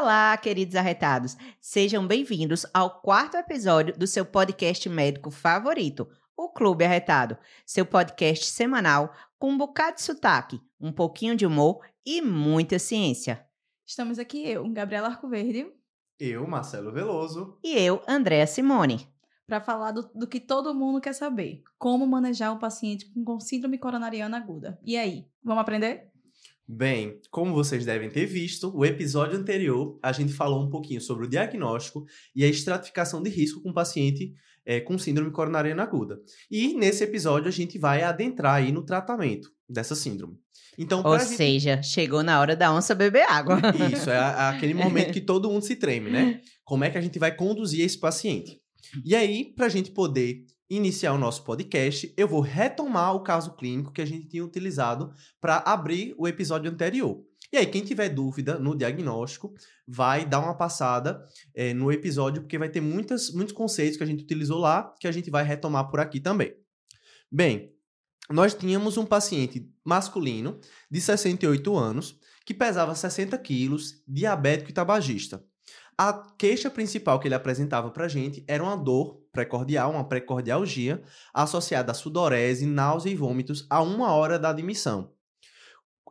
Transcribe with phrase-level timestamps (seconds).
[0.00, 1.36] Olá, queridos arretados.
[1.60, 7.36] Sejam bem-vindos ao quarto episódio do seu podcast médico favorito, o Clube Arretado,
[7.66, 13.44] seu podcast semanal com um bocado de sotaque, um pouquinho de humor e muita ciência.
[13.84, 15.66] Estamos aqui eu, Gabriela Arcoverde,
[16.16, 17.58] Eu, Marcelo Veloso.
[17.64, 19.08] E eu, Andréa Simone.
[19.48, 23.40] para falar do, do que todo mundo quer saber: como manejar um paciente com, com
[23.40, 24.78] síndrome coronariana aguda.
[24.84, 26.12] E aí, vamos aprender?
[26.70, 31.24] Bem, como vocês devem ter visto, o episódio anterior a gente falou um pouquinho sobre
[31.24, 32.04] o diagnóstico
[32.36, 34.34] e a estratificação de risco com paciente
[34.66, 36.20] é, com síndrome coronariana aguda.
[36.50, 40.36] E nesse episódio a gente vai adentrar aí no tratamento dessa síndrome.
[40.76, 43.58] Então, Ou gente- seja, chegou na hora da onça beber água.
[43.90, 46.42] Isso, é aquele momento que todo mundo se treme, né?
[46.64, 48.60] Como é que a gente vai conduzir esse paciente?
[49.04, 53.54] E aí, para a gente poder iniciar o nosso podcast, eu vou retomar o caso
[53.54, 57.24] clínico que a gente tinha utilizado para abrir o episódio anterior.
[57.50, 59.54] E aí, quem tiver dúvida no diagnóstico,
[59.86, 64.06] vai dar uma passada eh, no episódio, porque vai ter muitas, muitos conceitos que a
[64.06, 66.54] gente utilizou lá, que a gente vai retomar por aqui também.
[67.32, 67.72] Bem,
[68.28, 70.60] nós tínhamos um paciente masculino
[70.90, 75.42] de 68 anos, que pesava 60 quilos, diabético e tabagista.
[75.96, 81.00] A queixa principal que ele apresentava pra gente era uma dor precordial, uma precordialgia,
[81.32, 85.12] associada a sudorese, náusea e vômitos a uma hora da admissão.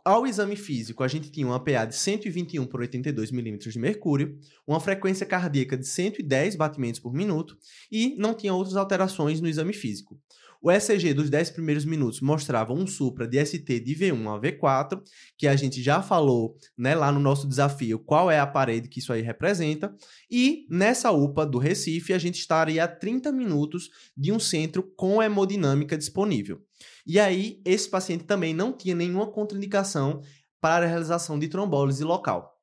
[0.06, 4.40] Ao exame físico, a gente tinha uma PA de 121 por 82 milímetros de mercúrio,
[4.66, 7.58] uma frequência cardíaca de 110 batimentos por minuto
[7.92, 10.18] e não tinha outras alterações no exame físico.
[10.62, 15.02] O ECG dos 10 primeiros minutos mostrava um supra de ST de V1 a V4,
[15.38, 19.00] que a gente já falou né, lá no nosso desafio qual é a parede que
[19.00, 19.96] isso aí representa.
[20.30, 25.22] E nessa UPA do Recife, a gente estaria a 30 minutos de um centro com
[25.22, 26.62] hemodinâmica disponível.
[27.06, 30.22] E aí, esse paciente também não tinha nenhuma contraindicação
[30.60, 32.58] para a realização de trombólise local.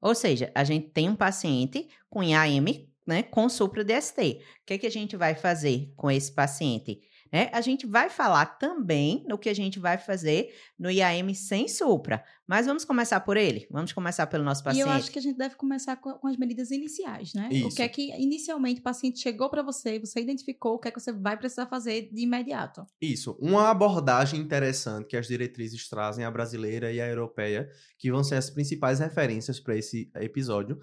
[0.00, 4.20] Ou seja, a gente tem um paciente com IAM, né, com supra DST.
[4.20, 7.00] O que, que a gente vai fazer com esse paciente?
[7.32, 7.50] Né?
[7.52, 12.24] A gente vai falar também no que a gente vai fazer no IAM sem supra.
[12.48, 13.66] Mas vamos começar por ele?
[13.70, 14.86] Vamos começar pelo nosso E paciente?
[14.86, 17.50] eu acho que a gente deve começar com, com as medidas iniciais, né?
[17.52, 17.76] O Isso.
[17.76, 20.98] que é que inicialmente o paciente chegou para você, você identificou o que é que
[20.98, 22.86] você vai precisar fazer de imediato.
[23.02, 28.24] Isso, uma abordagem interessante que as diretrizes trazem, a brasileira e a europeia, que vão
[28.24, 30.78] ser as principais referências para esse episódio.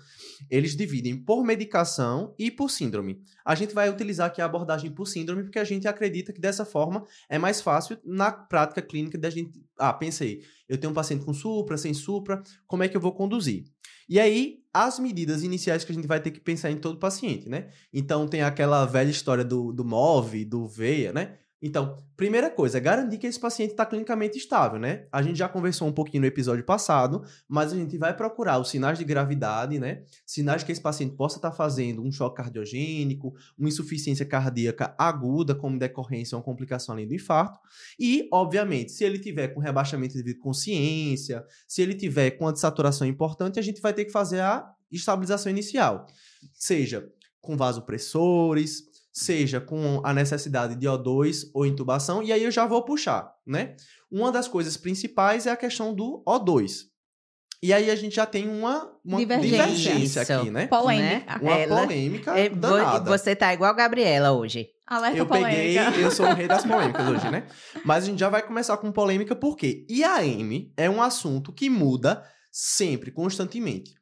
[0.52, 3.24] Eles dividem por medicação e por síndrome.
[3.44, 6.64] A gente vai utilizar aqui a abordagem por síndrome porque a gente acredita que dessa
[6.64, 9.66] forma é mais fácil na prática clínica da gente.
[9.80, 13.14] Ah, pensei, eu tenho um paciente com supra, sem supra, como é que eu vou
[13.14, 13.66] conduzir?
[14.08, 17.50] E aí, as medidas iniciais que a gente vai ter que pensar em todo paciente,
[17.50, 17.70] né?
[17.94, 21.38] Então, tem aquela velha história do, do MOV, do VEIA, né?
[21.62, 25.08] Então, primeira coisa, garantir que esse paciente está clinicamente estável, né?
[25.12, 28.70] A gente já conversou um pouquinho no episódio passado, mas a gente vai procurar os
[28.70, 30.04] sinais de gravidade, né?
[30.26, 35.80] Sinais que esse paciente possa estar fazendo um choque cardiogênico, uma insuficiência cardíaca aguda como
[35.80, 37.60] decorrência ou complicação além do infarto.
[37.98, 43.08] E, obviamente, se ele tiver com rebaixamento à consciência, se ele tiver com a desaturação
[43.08, 46.06] importante, a gente vai ter que fazer a estabilização inicial.
[46.54, 47.10] Seja
[47.42, 48.84] com vasopressores,
[49.18, 53.76] seja com a necessidade de O2 ou intubação, e aí eu já vou puxar, né?
[54.12, 56.82] Uma das coisas principais é a questão do O2.
[57.64, 59.58] E aí a gente já tem uma, uma Divergência.
[59.94, 60.68] divergência aqui, né?
[60.68, 61.40] Polêmica.
[61.42, 63.10] Uma Ela- polêmica É, danada.
[63.10, 64.68] você tá igual a Gabriela hoje.
[64.86, 65.98] Alerta Eu peguei, polêmica.
[66.00, 67.48] eu sou o rei das polêmicas hoje, né?
[67.86, 72.22] Mas a gente já vai começar com polêmica porque IAM é um assunto que muda
[72.52, 73.94] sempre, constantemente.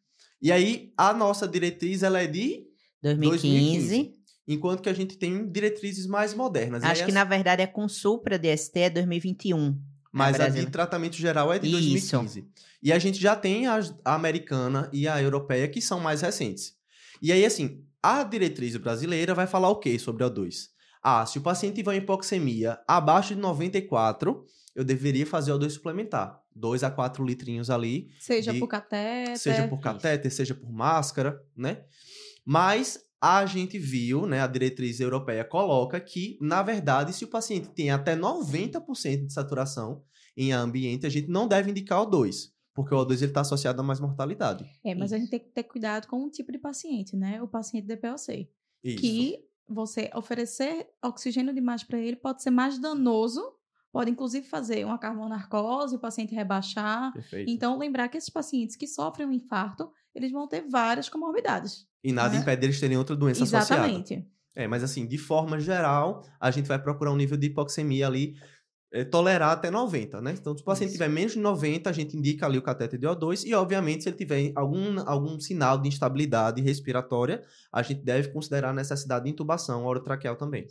[0.41, 2.65] E aí, a nossa diretriz, ela é de
[3.01, 4.11] 2015.
[4.47, 6.83] Enquanto que a gente tem diretrizes mais modernas.
[6.83, 9.79] E Acho que as- na verdade é com supra DST é 2021.
[10.11, 11.71] Mas a de tratamento geral é de Isso.
[11.77, 12.47] 2015.
[12.83, 16.73] E a gente já tem as- a americana e a europeia, que são mais recentes.
[17.21, 20.67] E aí, assim, a diretriz brasileira vai falar o quê sobre O2?
[21.01, 24.45] Ah, se o paciente tiver hipoxemia abaixo de 94,
[24.75, 26.39] eu deveria fazer O2 suplementar.
[26.55, 29.37] 2 a 4 litrinhos ali, Seja de- por catéter.
[29.37, 31.81] seja por catéter, seja por máscara, né?
[32.45, 37.69] Mas a gente viu, né, a diretriz europeia coloca que, na verdade, se o paciente
[37.69, 40.03] tem até 90% de saturação
[40.35, 43.83] em ambiente, a gente não deve indicar o 2, porque o O2 está associado a
[43.83, 44.65] mais mortalidade.
[44.83, 45.23] É, mas a Isso.
[45.23, 47.41] gente tem que ter cuidado com um tipo de paciente, né?
[47.41, 48.49] O paciente DPOC.
[48.83, 48.97] Isso.
[48.97, 49.39] que
[49.69, 53.41] você oferecer oxigênio demais para ele pode ser mais danoso,
[53.93, 57.13] pode inclusive fazer uma carbonarcose, o paciente rebaixar.
[57.13, 57.49] Perfeito.
[57.49, 61.85] Então, lembrar que esses pacientes que sofrem um infarto, eles vão ter várias comorbidades.
[62.03, 62.41] e nada né?
[62.41, 63.87] impede eles terem outra doença associada.
[63.87, 64.27] Exatamente.
[64.55, 68.35] É, mas assim, de forma geral, a gente vai procurar um nível de hipoxemia ali
[68.93, 70.35] é, tolerar até 90, né?
[70.39, 70.99] Então, se o paciente Isso.
[70.99, 74.09] tiver menos de 90, a gente indica ali o catéter de O2 e, obviamente, se
[74.09, 77.41] ele tiver algum, algum sinal de instabilidade respiratória,
[77.71, 80.67] a gente deve considerar a necessidade de intubação orotraqueal também.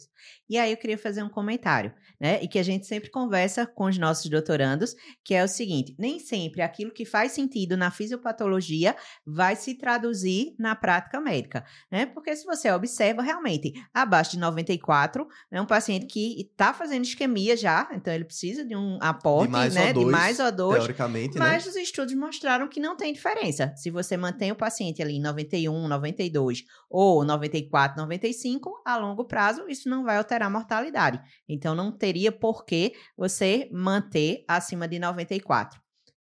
[0.49, 2.41] E aí eu queria fazer um comentário, né?
[2.41, 6.21] E que a gente sempre conversa com os nossos doutorandos, que é o seguinte: nem
[6.21, 8.95] sempre aquilo que faz sentido na fisiopatologia
[9.27, 12.07] vai se traduzir na prática médica, né?
[12.07, 17.57] Porque se você observa realmente abaixo de 94, é um paciente que está fazendo isquemia
[17.57, 19.93] já, então ele precisa de um aporte, mais né?
[19.93, 20.75] De O2, mais O2.
[20.75, 21.71] Teoricamente, Mas né?
[21.71, 23.73] os estudos mostraram que não tem diferença.
[23.77, 29.65] Se você mantém o paciente ali em 91, 92 ou 94, 95, a longo prazo
[29.69, 31.21] isso não vai alterar a mortalidade.
[31.49, 35.81] Então não teria por que você manter acima de 94.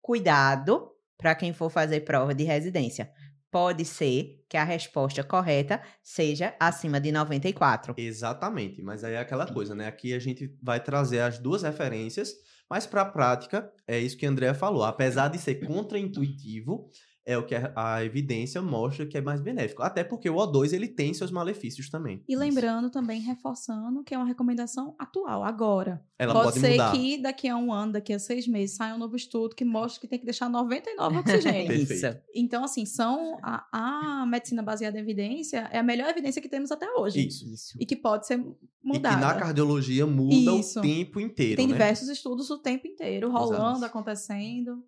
[0.01, 3.11] Cuidado para quem for fazer prova de residência.
[3.51, 7.93] Pode ser que a resposta correta seja acima de 94.
[7.97, 9.87] Exatamente, mas aí é aquela coisa, né?
[9.87, 12.33] Aqui a gente vai trazer as duas referências,
[12.69, 14.85] mas para a prática é isso que a Andrea falou.
[14.85, 16.89] Apesar de ser contraintuitivo,
[17.25, 19.83] é o que a, a evidência mostra que é mais benéfico.
[19.83, 22.23] Até porque o O2 ele tem seus malefícios também.
[22.27, 26.03] E lembrando também, reforçando, que é uma recomendação atual, agora.
[26.17, 26.91] Ela pode, pode, ser mudar.
[26.91, 30.01] que daqui a um ano, daqui a seis meses, saia um novo estudo que mostre
[30.01, 31.73] que tem que deixar 99 oxigênio.
[31.73, 32.05] Isso.
[32.33, 36.71] então, assim, são a, a medicina baseada em evidência é a melhor evidência que temos
[36.71, 37.27] até hoje.
[37.27, 37.47] Isso.
[37.51, 37.77] Isso.
[37.79, 38.47] E que pode ser E que
[38.83, 39.17] mudada.
[39.17, 40.79] na cardiologia muda Isso.
[40.79, 41.73] o tempo inteiro, Tem né?
[41.73, 43.85] diversos estudos o tempo inteiro, rolando, Exato.
[43.85, 44.83] acontecendo.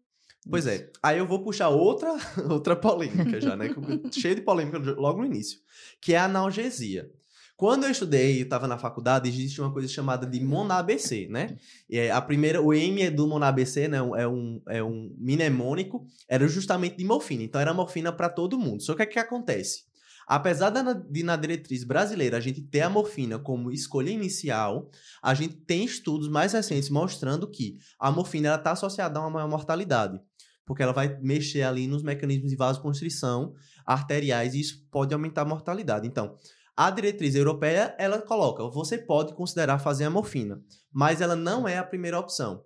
[0.49, 0.89] Pois é.
[1.01, 2.13] Aí eu vou puxar outra,
[2.49, 3.69] outra polêmica já, né?
[4.11, 5.59] Cheio de polêmica logo no início.
[6.01, 7.09] Que é a analgesia.
[7.55, 11.55] Quando eu estudei, eu estava na faculdade, existe uma coisa chamada de MONABC, né?
[11.89, 13.97] E é, a primeira, o M é do MONABC, né?
[13.97, 17.43] É um, é um mnemônico, era justamente de morfina.
[17.43, 18.81] Então era morfina para todo mundo.
[18.81, 19.83] Só que o que, que acontece?
[20.25, 24.89] Apesar da, de na diretriz brasileira a gente ter a morfina como escolha inicial,
[25.21, 29.49] a gente tem estudos mais recentes mostrando que a morfina está associada a uma maior
[29.49, 30.19] mortalidade
[30.65, 33.53] porque ela vai mexer ali nos mecanismos de vasoconstrição
[33.85, 36.07] arteriais e isso pode aumentar a mortalidade.
[36.07, 36.35] Então,
[36.75, 40.61] a diretriz europeia, ela coloca, você pode considerar fazer a morfina,
[40.91, 42.63] mas ela não é a primeira opção.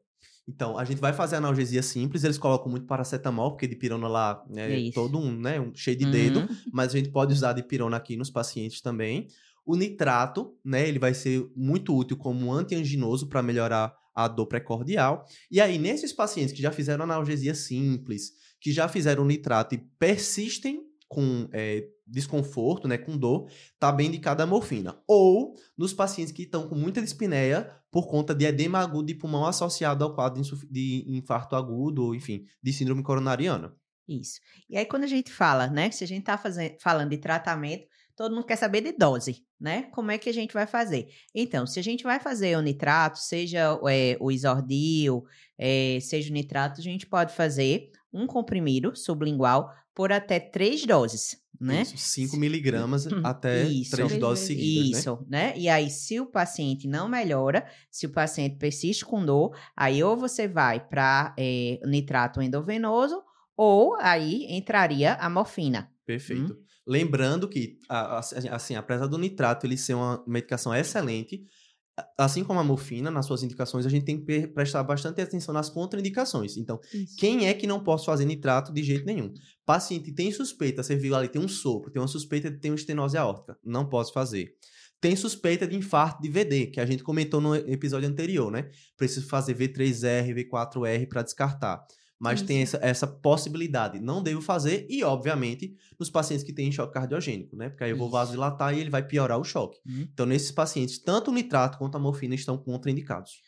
[0.48, 4.88] Então, a gente vai fazer analgesia simples, eles colocam muito paracetamol, porque dipirona lá É
[4.88, 6.48] é todo um, né, um cheio de dedo, Uhum.
[6.72, 9.28] mas a gente pode usar dipirona aqui nos pacientes também.
[9.66, 14.48] O nitrato, né, ele vai ser muito útil como um antianginoso para melhorar a dor
[14.48, 15.24] precordial.
[15.52, 20.82] E aí, nesses pacientes que já fizeram analgesia simples, que já fizeram nitrato e persistem
[21.08, 23.48] com é, desconforto, né, com dor,
[23.80, 25.00] tá bem indicada a morfina.
[25.08, 29.46] Ou nos pacientes que estão com muita dispneia por conta de edema agudo de pulmão
[29.46, 33.76] associado ao quadro de infarto agudo, ou enfim, de síndrome coronariana.
[34.08, 34.40] Isso.
[34.68, 35.92] E aí, quando a gente fala, né?
[35.92, 37.86] Se a gente tá fazendo, falando de tratamento,
[38.18, 39.84] todo mundo quer saber de dose, né?
[39.92, 41.08] Como é que a gente vai fazer?
[41.36, 45.24] Então, se a gente vai fazer o nitrato, seja é, o isordil,
[45.56, 51.38] é, seja o nitrato, a gente pode fazer um comprimido sublingual por até três doses,
[51.62, 51.84] né?
[51.84, 53.92] Isso, 5 miligramas até Isso.
[53.92, 55.00] três doses seguidas, né?
[55.00, 55.54] Isso, né?
[55.56, 60.18] E aí, se o paciente não melhora, se o paciente persiste com dor, aí ou
[60.18, 61.36] você vai para
[61.86, 63.22] nitrato endovenoso,
[63.56, 65.92] ou aí entraria a morfina.
[66.06, 66.54] Perfeito.
[66.54, 66.67] Hum.
[66.88, 71.44] Lembrando que, a- a- assim, apesar do nitrato ele ser uma medicação excelente,
[72.18, 75.54] assim como a morfina, nas suas indicações, a gente tem que pre- prestar bastante atenção
[75.54, 76.56] nas contraindicações.
[76.56, 77.18] Então, Isso.
[77.18, 79.34] quem é que não pode fazer nitrato de jeito nenhum?
[79.66, 82.76] Paciente tem suspeita, você viu ali, tem um sopro, tem uma suspeita de ter uma
[82.76, 84.54] estenose aórtica, não pode fazer.
[85.02, 88.70] Tem suspeita de infarto de VD, que a gente comentou no episódio anterior, né?
[88.96, 91.84] Preciso fazer V3R, V4R para descartar.
[92.20, 94.00] Mas tem essa, essa possibilidade.
[94.00, 97.70] Não devo fazer, e obviamente, nos pacientes que têm choque cardiogênico, né?
[97.70, 99.78] Porque aí eu vou vasodilatar e ele vai piorar o choque.
[99.86, 100.08] Hum.
[100.12, 103.42] Então, nesses pacientes, tanto o nitrato quanto a morfina estão contraindicados.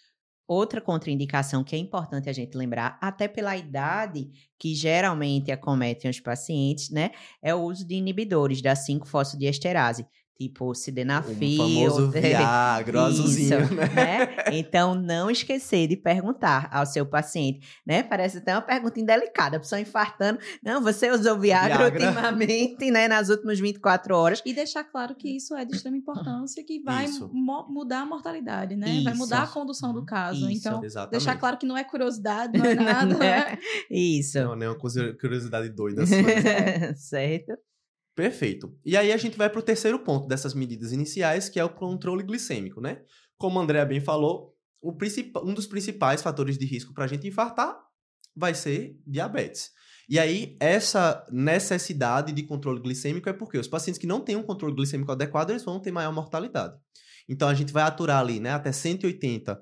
[0.48, 6.20] Outra contraindicação que é importante a gente lembrar, até pela idade que geralmente acometem os
[6.20, 7.12] pacientes, né?
[7.40, 10.08] É o uso de inibidores da 5-fosfodiesterase,
[10.40, 11.34] tipo sildenafil.
[11.36, 12.22] o famoso né?
[12.22, 13.90] Viagra, azulzinho, Isso, né?
[13.94, 14.36] né?
[14.54, 18.04] Então, não esquecer de perguntar ao seu paciente, né?
[18.04, 20.40] Parece até uma pergunta indelicada, a pessoa infartando.
[20.64, 22.06] Não, você usou Viagra, Viagra.
[22.08, 23.10] ultimamente, né?
[23.10, 24.42] Nas últimas 24 horas.
[24.46, 27.30] E deixar claro que isso é de extrema importância, que vai Isso.
[27.34, 29.02] mo- mudar a mortalidade, né?
[29.04, 29.54] Vai mudar a Isso.
[29.54, 30.50] condução do caso.
[30.50, 30.68] Isso.
[30.68, 31.12] Então, Exatamente.
[31.12, 33.58] deixar claro que não é curiosidade, não é nada, né?
[33.92, 34.40] Isso.
[34.40, 34.80] Não, não é uma
[35.20, 36.04] curiosidade doida.
[36.96, 37.58] certo?
[38.20, 38.78] Perfeito.
[38.84, 41.70] E aí a gente vai para o terceiro ponto dessas medidas iniciais, que é o
[41.70, 43.02] controle glicêmico, né?
[43.38, 47.80] Como a Andrea bem falou, um dos principais fatores de risco para a gente infartar
[48.36, 49.72] vai ser diabetes.
[50.10, 54.44] E aí, essa necessidade de controle glicêmico é porque os pacientes que não têm um
[54.44, 56.76] controle glicêmico adequado, eles vão ter maior mortalidade.
[57.30, 59.62] Então a gente vai aturar ali, né, até 180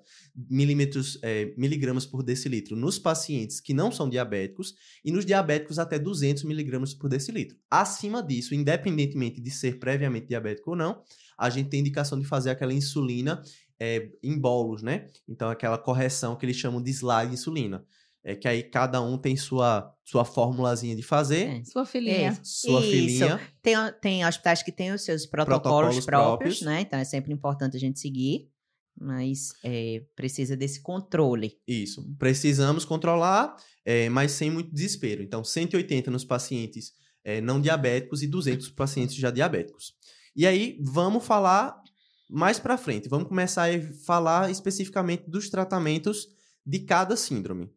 [0.50, 6.00] milímetros, é, miligramas por decilitro nos pacientes que não são diabéticos e nos diabéticos até
[6.00, 7.58] 200 miligramas por decilitro.
[7.70, 11.02] Acima disso, independentemente de ser previamente diabético ou não,
[11.38, 13.42] a gente tem indicação de fazer aquela insulina
[13.80, 15.08] é, em bolos, né?
[15.28, 17.86] Então aquela correção que eles chamam de slide insulina.
[18.28, 21.48] É que aí cada um tem sua, sua formulazinha de fazer.
[21.48, 21.64] É.
[21.64, 22.32] Sua filhinha.
[22.32, 22.38] É.
[22.44, 22.90] Sua Isso.
[22.92, 23.40] filhinha.
[23.62, 26.62] Tem, tem hospitais que têm os seus protocolos, Protocolos próprios, próprios.
[26.62, 26.82] né?
[26.82, 28.50] Então é sempre importante a gente seguir,
[29.00, 31.54] mas é, precisa desse controle.
[31.66, 32.06] Isso.
[32.20, 33.56] Precisamos controlar,
[33.86, 35.24] é, mas sem muito desespero.
[35.24, 36.92] Então, 180 nos pacientes
[37.24, 39.94] é, não diabéticos e 200 nos pacientes já diabéticos.
[40.36, 41.82] E aí, vamos falar
[42.30, 43.08] mais para frente.
[43.08, 46.28] Vamos começar a falar especificamente dos tratamentos
[46.66, 47.70] de cada síndrome.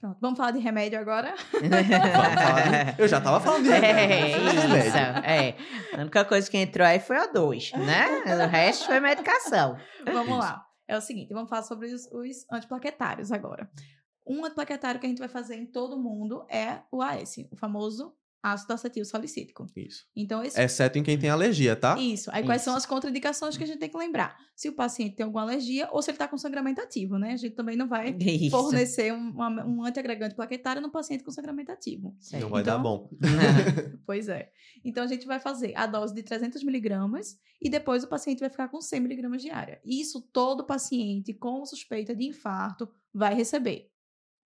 [0.00, 0.16] Pronto.
[0.20, 1.34] Vamos falar de remédio agora?
[2.96, 4.40] Eu já tava falando de É, remédio.
[4.50, 4.88] de remédio.
[4.88, 5.56] isso, é.
[5.96, 8.06] A única coisa que entrou aí foi a dois, né?
[8.44, 9.76] O resto foi medicação.
[10.04, 10.38] Vamos Isso.
[10.38, 10.64] lá.
[10.86, 13.68] É o seguinte, vamos falar sobre os, os antiplaquetários agora.
[14.26, 18.14] Um antiplaquetário que a gente vai fazer em todo mundo é o AS, o famoso
[18.42, 19.66] ácido acetil salicílico.
[19.76, 20.06] Isso.
[20.14, 21.98] Então, esse Exceto em quem tem alergia, tá?
[21.98, 22.30] Isso.
[22.32, 22.78] Aí quais são Isso.
[22.78, 24.36] as contraindicações que a gente tem que lembrar?
[24.54, 27.32] Se o paciente tem alguma alergia ou se ele está com sangramento ativo, né?
[27.32, 28.50] A gente também não vai Isso.
[28.50, 32.16] fornecer um, um antiagregante plaquetário no paciente com sangramento ativo.
[32.20, 32.42] Certo.
[32.42, 33.10] Não vai dar Então- bom.
[33.12, 33.18] Não.
[34.06, 34.50] Pois é.
[34.84, 38.48] Então a gente vai fazer a dose de 300 miligramas e depois o paciente vai
[38.48, 39.80] ficar com 100 miligramas diária.
[39.84, 43.90] Isso todo paciente com suspeita de infarto vai receber.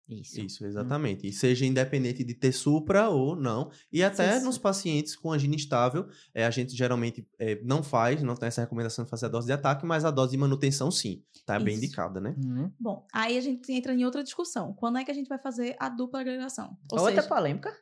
[0.08, 0.42] Isso.
[0.42, 1.28] Isso, exatamente.
[1.28, 3.72] E seja independente de ter supra ou não.
[3.92, 8.22] E até Sim, nos pacientes com angina estável, é, a gente geralmente é, não faz,
[8.22, 10.92] não tem essa recomendação de fazer a dose de ataque, mas a dose de manutenção
[10.92, 11.24] sim.
[11.46, 11.86] Tá bem Isso.
[11.86, 12.36] indicada, né?
[12.38, 12.70] Hum.
[12.80, 14.74] Bom, aí a gente entra em outra discussão.
[14.74, 16.78] Quando é que a gente vai fazer a dupla agregação?
[16.92, 17.74] Ou Outra seja, polêmica.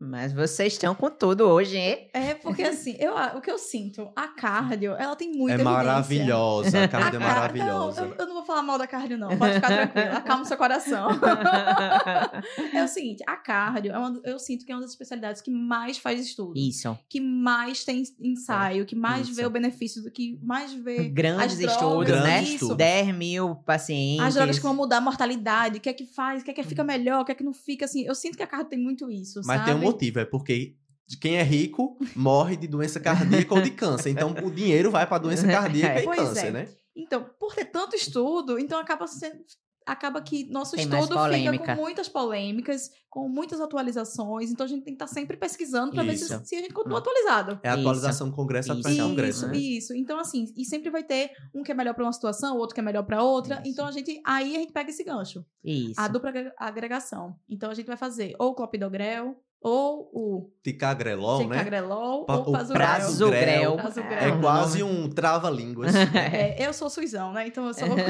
[0.00, 2.08] Mas vocês estão com tudo hoje, hein?
[2.12, 5.72] é porque assim, eu, o que eu sinto, a cardio, ela tem muita é evidência.
[5.72, 8.00] maravilhosa, a cardio é A maravilhosa.
[8.00, 9.36] Não, eu, eu não vou falar mal da cardio, não.
[9.38, 10.16] Pode ficar tranquilo.
[10.16, 11.08] Acalma o seu coração.
[12.74, 15.50] é o seguinte, a cardio, é uma, eu sinto que é uma das especialidades que
[15.50, 16.58] mais faz estudo.
[16.58, 16.98] Isso.
[17.08, 19.46] Que mais tem ensaio, que mais vê Isso.
[19.46, 22.54] o benefício, do que mais vê Grandes as drogas, estudos, Grandes né?
[22.54, 22.76] estudos.
[22.76, 24.24] 10 mil pacientes.
[24.24, 26.54] as drogas que vão mudar a mortalidade, o que é que faz, o que é
[26.54, 28.04] que fica melhor, o que é que não fica, assim.
[28.04, 29.67] Eu sinto que a cardio tem muito isso, Mas sabe?
[29.68, 33.70] Tem um motivo, é porque de quem é rico morre de doença cardíaca ou de
[33.70, 34.10] câncer.
[34.10, 36.50] Então o dinheiro vai para doença cardíaca e Pois câncer, é.
[36.50, 36.68] né?
[36.94, 39.38] Então, por ter tanto estudo, então acaba sendo.
[39.86, 44.84] Acaba que nosso Tem estudo fica com muitas polêmicas, com muitas atualizações, então a gente
[44.84, 47.58] tem que estar sempre pesquisando para ver se, se a gente continua atualizado.
[47.62, 47.80] É a Isso.
[47.80, 48.80] atualização congresso Isso.
[48.80, 49.56] atrás de congresso, isso, né?
[49.56, 49.94] isso.
[49.94, 52.80] Então, assim, e sempre vai ter um que é melhor para uma situação, outro que
[52.80, 53.62] é melhor para outra.
[53.62, 53.70] Isso.
[53.70, 54.20] Então, a gente.
[54.26, 55.42] Aí a gente pega esse gancho.
[55.64, 55.98] Isso.
[55.98, 57.34] A dupla agre- agregação.
[57.48, 61.58] Então, a gente vai fazer ou o clopidogrel, ou o Ticagrelol, né?
[61.58, 62.52] ticagrelol, Pa- ou o.
[62.72, 63.76] Prazugrel.
[64.20, 65.92] É quase um trava-línguas.
[66.14, 67.46] É, eu sou suizão, né?
[67.48, 68.08] Então eu sou o tempo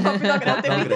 [0.81, 0.95] inteiro.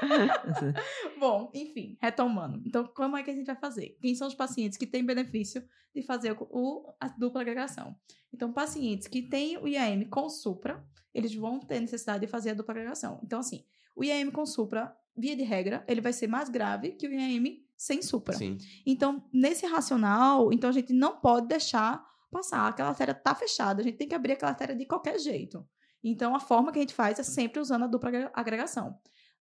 [1.18, 2.62] Bom, enfim, retomando.
[2.66, 3.96] Então, como é que a gente vai fazer?
[4.00, 5.62] Quem são os pacientes que têm benefício
[5.94, 7.94] de fazer o- a dupla agregação?
[8.32, 10.82] Então, pacientes que têm o IAM com supra,
[11.14, 13.20] eles vão ter necessidade de fazer a dupla agregação.
[13.24, 17.06] Então, assim, o IAM com supra, via de regra, ele vai ser mais grave que
[17.06, 18.36] o IAM sem supra.
[18.36, 18.58] Sim.
[18.84, 22.68] Então, nesse racional, então a gente não pode deixar passar.
[22.68, 25.66] Aquela artéria tá fechada, a gente tem que abrir aquela artéria de qualquer jeito.
[26.04, 28.98] Então, a forma que a gente faz é sempre usando a dupla agre- agregação.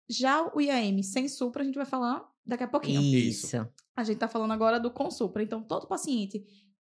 [0.07, 3.01] Já o IAM sem supra, a gente vai falar daqui a pouquinho.
[3.01, 3.67] Isso.
[3.97, 5.43] A gente tá falando agora do com supra.
[5.43, 6.45] Então, todo paciente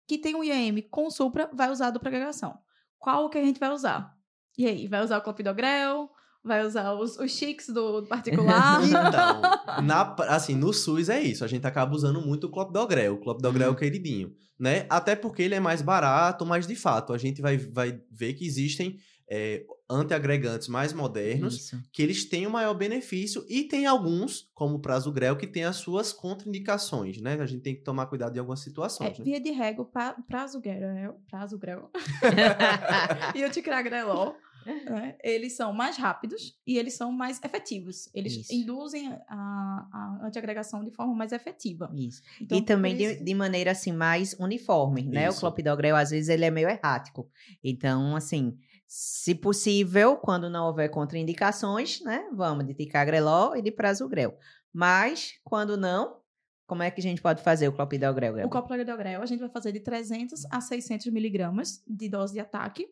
[0.05, 2.59] que tem um IAM com supra vai usar a dupla agregação.
[2.99, 4.17] Qual que a gente vai usar?
[4.59, 6.11] E aí, vai usar o clopidogrel?
[6.47, 8.81] Vai usar os, os chiques do, do particular?
[8.85, 11.45] Então, na, assim, no SUS é isso.
[11.45, 13.15] A gente acaba usando muito o Clopidogrel.
[13.15, 14.87] O Clopidogrel é o queridinho, né?
[14.89, 18.47] Até porque ele é mais barato, mas de fato, a gente vai, vai ver que
[18.47, 18.97] existem
[19.29, 21.83] é, antiagregantes mais modernos Isso.
[21.93, 25.77] que eles têm o maior benefício e tem alguns, como o Prasugrel, que tem as
[25.77, 27.35] suas contraindicações, né?
[27.41, 29.25] A gente tem que tomar cuidado em algumas É, situações, né?
[29.25, 31.91] via de regra, o pra- prazugrel, prazugrel
[33.35, 34.37] e o ticagrelol,
[34.67, 38.09] né, eles são mais rápidos e eles são mais efetivos.
[38.15, 38.53] Eles Isso.
[38.55, 41.91] induzem a, a antiagregação de forma mais efetiva.
[41.95, 42.23] Isso.
[42.41, 45.29] Então, e também por de, isso- de maneira assim mais uniforme, né?
[45.29, 45.41] O Isso.
[45.41, 47.31] clopidogrel às vezes ele é meio errático.
[47.63, 48.57] Então, assim,
[48.87, 52.29] se possível, quando não houver contraindicações, né?
[52.33, 54.37] Vamos de ticagrelol e de prasugrel.
[54.73, 56.19] Mas quando não,
[56.67, 58.45] como é que a gente pode fazer o clopidogrel?
[58.47, 62.87] O clopidogrel a gente vai fazer de 300 a 600 miligramas de dose de ataque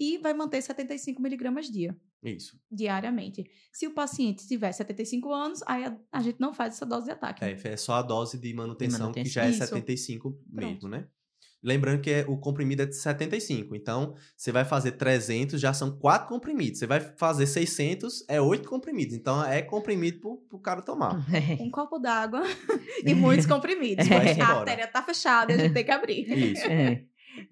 [0.00, 2.58] e vai manter 75 miligramas dia, Isso.
[2.72, 3.44] diariamente.
[3.70, 7.12] Se o paciente tiver 75 anos, aí a, a gente não faz essa dose de
[7.12, 7.44] ataque.
[7.44, 9.32] É, é só a dose de manutenção, que manutenção.
[9.32, 9.58] já é Isso.
[9.58, 11.06] 75 mesmo, né?
[11.62, 13.76] Lembrando que é, o comprimido é de 75.
[13.76, 16.78] Então, você vai fazer 300, já são 4 comprimidos.
[16.78, 19.14] Você vai fazer 600, é 8 comprimidos.
[19.14, 21.22] Então, é comprimido pro, pro cara tomar.
[21.60, 22.42] Um copo d'água
[23.04, 24.08] e muitos comprimidos.
[24.08, 26.22] Porque a artéria tá fechada e a gente tem que abrir.
[26.52, 26.66] Isso.
[26.66, 27.04] É.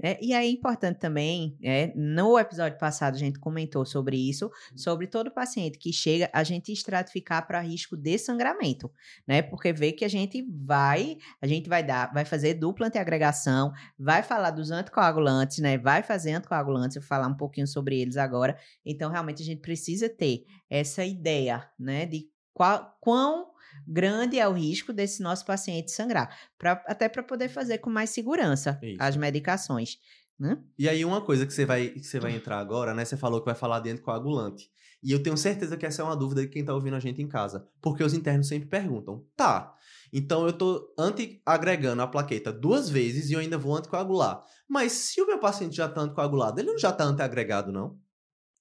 [0.02, 4.50] É, e aí é importante também, é, no episódio passado a gente comentou sobre isso,
[4.76, 8.90] sobre todo paciente que chega, a gente estratificar para risco de sangramento,
[9.26, 9.42] né?
[9.42, 14.22] Porque vê que a gente vai, a gente vai dar, vai fazer dupla antiagregação, vai
[14.22, 15.78] falar dos anticoagulantes, né?
[15.78, 18.56] Vai fazer anticoagulantes, eu vou falar um pouquinho sobre eles agora.
[18.84, 22.06] Então, realmente, a gente precisa ter essa ideia, né?
[22.06, 23.46] De qual, quão
[23.88, 28.10] grande é o risco desse nosso paciente sangrar, pra, até para poder fazer com mais
[28.10, 28.96] segurança Isso.
[29.00, 29.96] as medicações.
[30.38, 30.56] Né?
[30.78, 33.04] E aí, uma coisa que você vai, que você vai entrar agora, né?
[33.04, 34.70] Você falou que vai falar de anticoagulante.
[35.02, 37.22] E eu tenho certeza que essa é uma dúvida de quem tá ouvindo a gente
[37.22, 37.68] em casa.
[37.80, 39.74] Porque os internos sempre perguntam: tá,
[40.12, 44.44] então eu tô antiagregando a plaqueta duas vezes e eu ainda vou anticoagular.
[44.68, 47.98] Mas se o meu paciente já tá anticoagulado, ele não já tá antiagregado, não?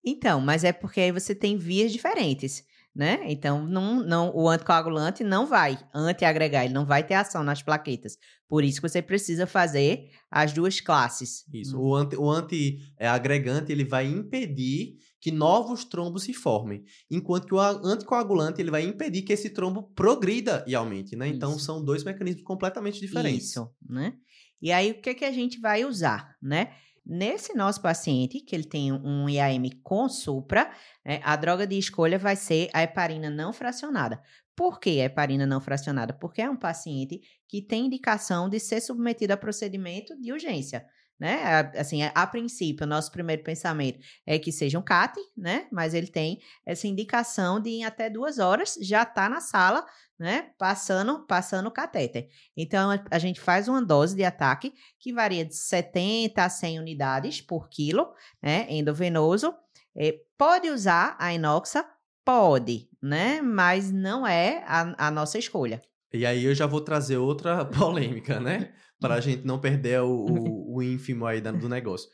[0.04, 2.64] Então, mas é porque aí você tem vias diferentes,
[2.98, 3.20] né?
[3.28, 8.18] Então, não, não, o anticoagulante não vai antiagregar, ele não vai ter ação nas plaquetas.
[8.50, 11.46] Por isso que você precisa fazer as duas classes.
[11.54, 11.78] Isso.
[11.78, 11.90] Hum.
[11.90, 16.84] O, anti, o antiagregante, ele vai impedir que novos trombos se formem.
[17.12, 21.28] Enquanto que o anticoagulante, ele vai impedir que esse trombo progrida e aumente, né?
[21.28, 21.66] Então, Isso.
[21.66, 23.50] são dois mecanismos completamente diferentes.
[23.50, 24.14] Isso, né?
[24.60, 26.72] E aí, o que, que a gente vai usar, né?
[27.10, 30.70] Nesse nosso paciente, que ele tem um IAM com supra,
[31.06, 34.22] né, a droga de escolha vai ser a heparina não fracionada.
[34.54, 36.12] Por que a heparina não fracionada?
[36.12, 40.86] Porque é um paciente que tem indicação de ser submetido a procedimento de urgência.
[41.20, 41.72] Né?
[41.76, 45.68] Assim, a, princípio, o nosso primeiro pensamento é que seja um CAT, né?
[45.72, 49.84] Mas ele tem essa indicação de em até duas horas já tá na sala,
[50.20, 50.52] né?
[50.60, 52.28] Passando, passando o catéter.
[52.56, 57.42] Então, a- gente faz uma dose de ataque que varia de 70 a 100 unidades
[57.42, 58.68] por quilo, né?
[58.70, 59.54] Endovenoso.
[59.96, 61.84] Eh, pode usar a inoxa?
[62.24, 63.42] Pode, né?
[63.42, 65.82] Mas não é a, a nossa escolha.
[66.14, 68.74] E aí eu já vou trazer outra polêmica, né?
[69.00, 72.10] Para a gente não perder o, o, o ínfimo aí da- do negócio.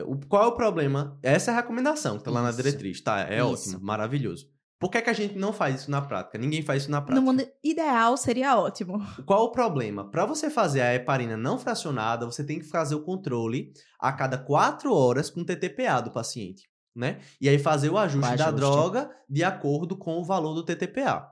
[0.00, 1.18] O, qual é o problema?
[1.22, 3.20] Essa é a recomendação que tá lá na diretriz, tá?
[3.20, 3.46] É Isso.
[3.74, 4.46] ótimo, maravilhoso.
[4.80, 6.38] Por que, que a gente não faz isso na prática?
[6.38, 7.24] Ninguém faz isso na No prática.
[7.24, 9.04] mundo ideal seria ótimo.
[9.26, 10.08] Qual o problema?
[10.08, 14.38] Para você fazer a heparina não fracionada, você tem que fazer o controle a cada
[14.38, 17.18] quatro horas com o TTPA do paciente, né?
[17.40, 18.54] E aí fazer o ajuste, da ajuste.
[18.54, 21.26] droga de acordo com o valor do TTPA.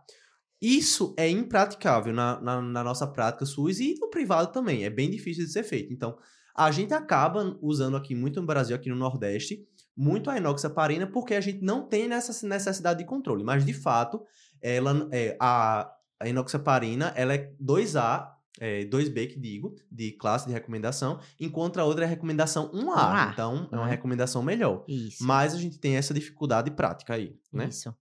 [0.60, 4.84] Isso é impraticável na, na, na nossa prática SUS e no privado também.
[4.84, 5.92] É bem difícil de ser feito.
[5.92, 6.16] Então,
[6.54, 9.66] a gente acaba usando aqui muito no Brasil, aqui no Nordeste,
[9.96, 13.44] muito a inoxaparina, porque a gente não tem essa necessidade de controle.
[13.44, 14.22] Mas, de fato,
[14.62, 20.52] ela, é, a, a inoxaparina ela é 2A, é, 2B que digo, de classe de
[20.52, 22.94] recomendação, enquanto a outra é recomendação 1A.
[22.94, 23.90] 1A, Então, é uma né?
[23.90, 24.84] recomendação melhor.
[24.88, 25.22] Isso.
[25.22, 27.68] Mas a gente tem essa dificuldade prática aí, né?
[27.68, 27.94] Isso.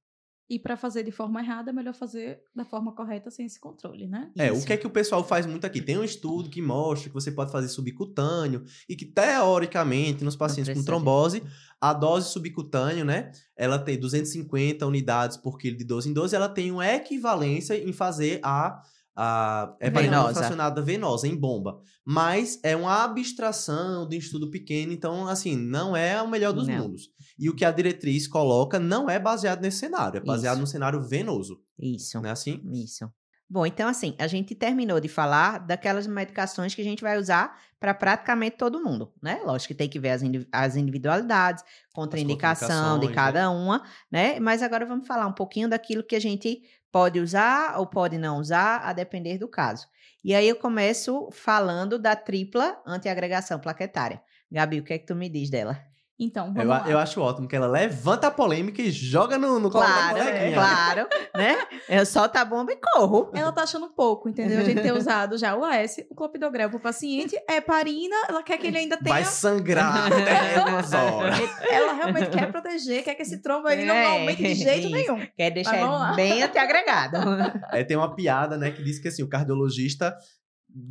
[0.48, 4.06] E para fazer de forma errada, é melhor fazer da forma correta sem esse controle,
[4.06, 4.32] né?
[4.38, 4.68] É, o Isso.
[4.68, 5.82] que é que o pessoal faz muito aqui?
[5.82, 10.72] Tem um estudo que mostra que você pode fazer subcutâneo e que, teoricamente, nos pacientes
[10.72, 11.42] com trombose,
[11.82, 13.32] a dose subcutânea, né?
[13.56, 17.92] Ela tem 250 unidades por quilo de 12 em 12, ela tem uma equivalência em
[17.92, 18.84] fazer a,
[19.16, 20.40] a heparina Venosa.
[20.40, 21.80] fracionada venosa, em bomba.
[22.06, 26.68] Mas é uma abstração de um estudo pequeno, então, assim, não é o melhor dos
[26.68, 26.80] Não.
[26.84, 27.10] mundos.
[27.40, 30.62] E o que a diretriz coloca não é baseado nesse cenário, é baseado Isso.
[30.62, 32.20] no cenário venoso, Isso.
[32.22, 32.32] né?
[32.32, 32.62] Assim?
[32.74, 33.10] Isso.
[33.48, 37.56] Bom, então assim, a gente terminou de falar daquelas medicações que a gente vai usar
[37.80, 39.40] para praticamente todo mundo, né?
[39.46, 42.68] Lógico que tem que ver as, indi- as individualidades, contraindicação
[43.00, 44.40] de contraindicações, cada uma, né?
[44.40, 46.64] Mas agora vamos falar um pouquinho daquilo que a gente
[46.96, 49.86] pode usar ou pode não usar, a depender do caso.
[50.24, 54.24] E aí eu começo falando da tripla antiagregação plaquetária.
[54.50, 55.95] Gabi, o que é que tu me diz dela?
[56.18, 56.84] Então, vamos Eu, lá.
[56.88, 60.18] eu acho ótimo que ela levanta a polêmica e joga no, no colo da Claro,
[60.18, 60.54] coleguinha.
[60.54, 61.58] claro, né?
[61.90, 63.30] Eu solto a bomba e corro.
[63.34, 64.62] Ela tá achando pouco, entendeu?
[64.62, 68.58] A gente ter usado já o AS, o clopidogrel pro paciente, é parina, ela quer
[68.58, 69.14] que ele ainda tenha...
[69.14, 71.38] Vai sangrar até umas horas.
[71.70, 74.92] Ela realmente quer proteger, quer que esse trombo aí não É, aumente de jeito isso.
[74.96, 75.28] nenhum.
[75.36, 77.18] Quer deixar bem antiagregado.
[77.74, 80.16] É, tem uma piada, né, que diz que assim, o cardiologista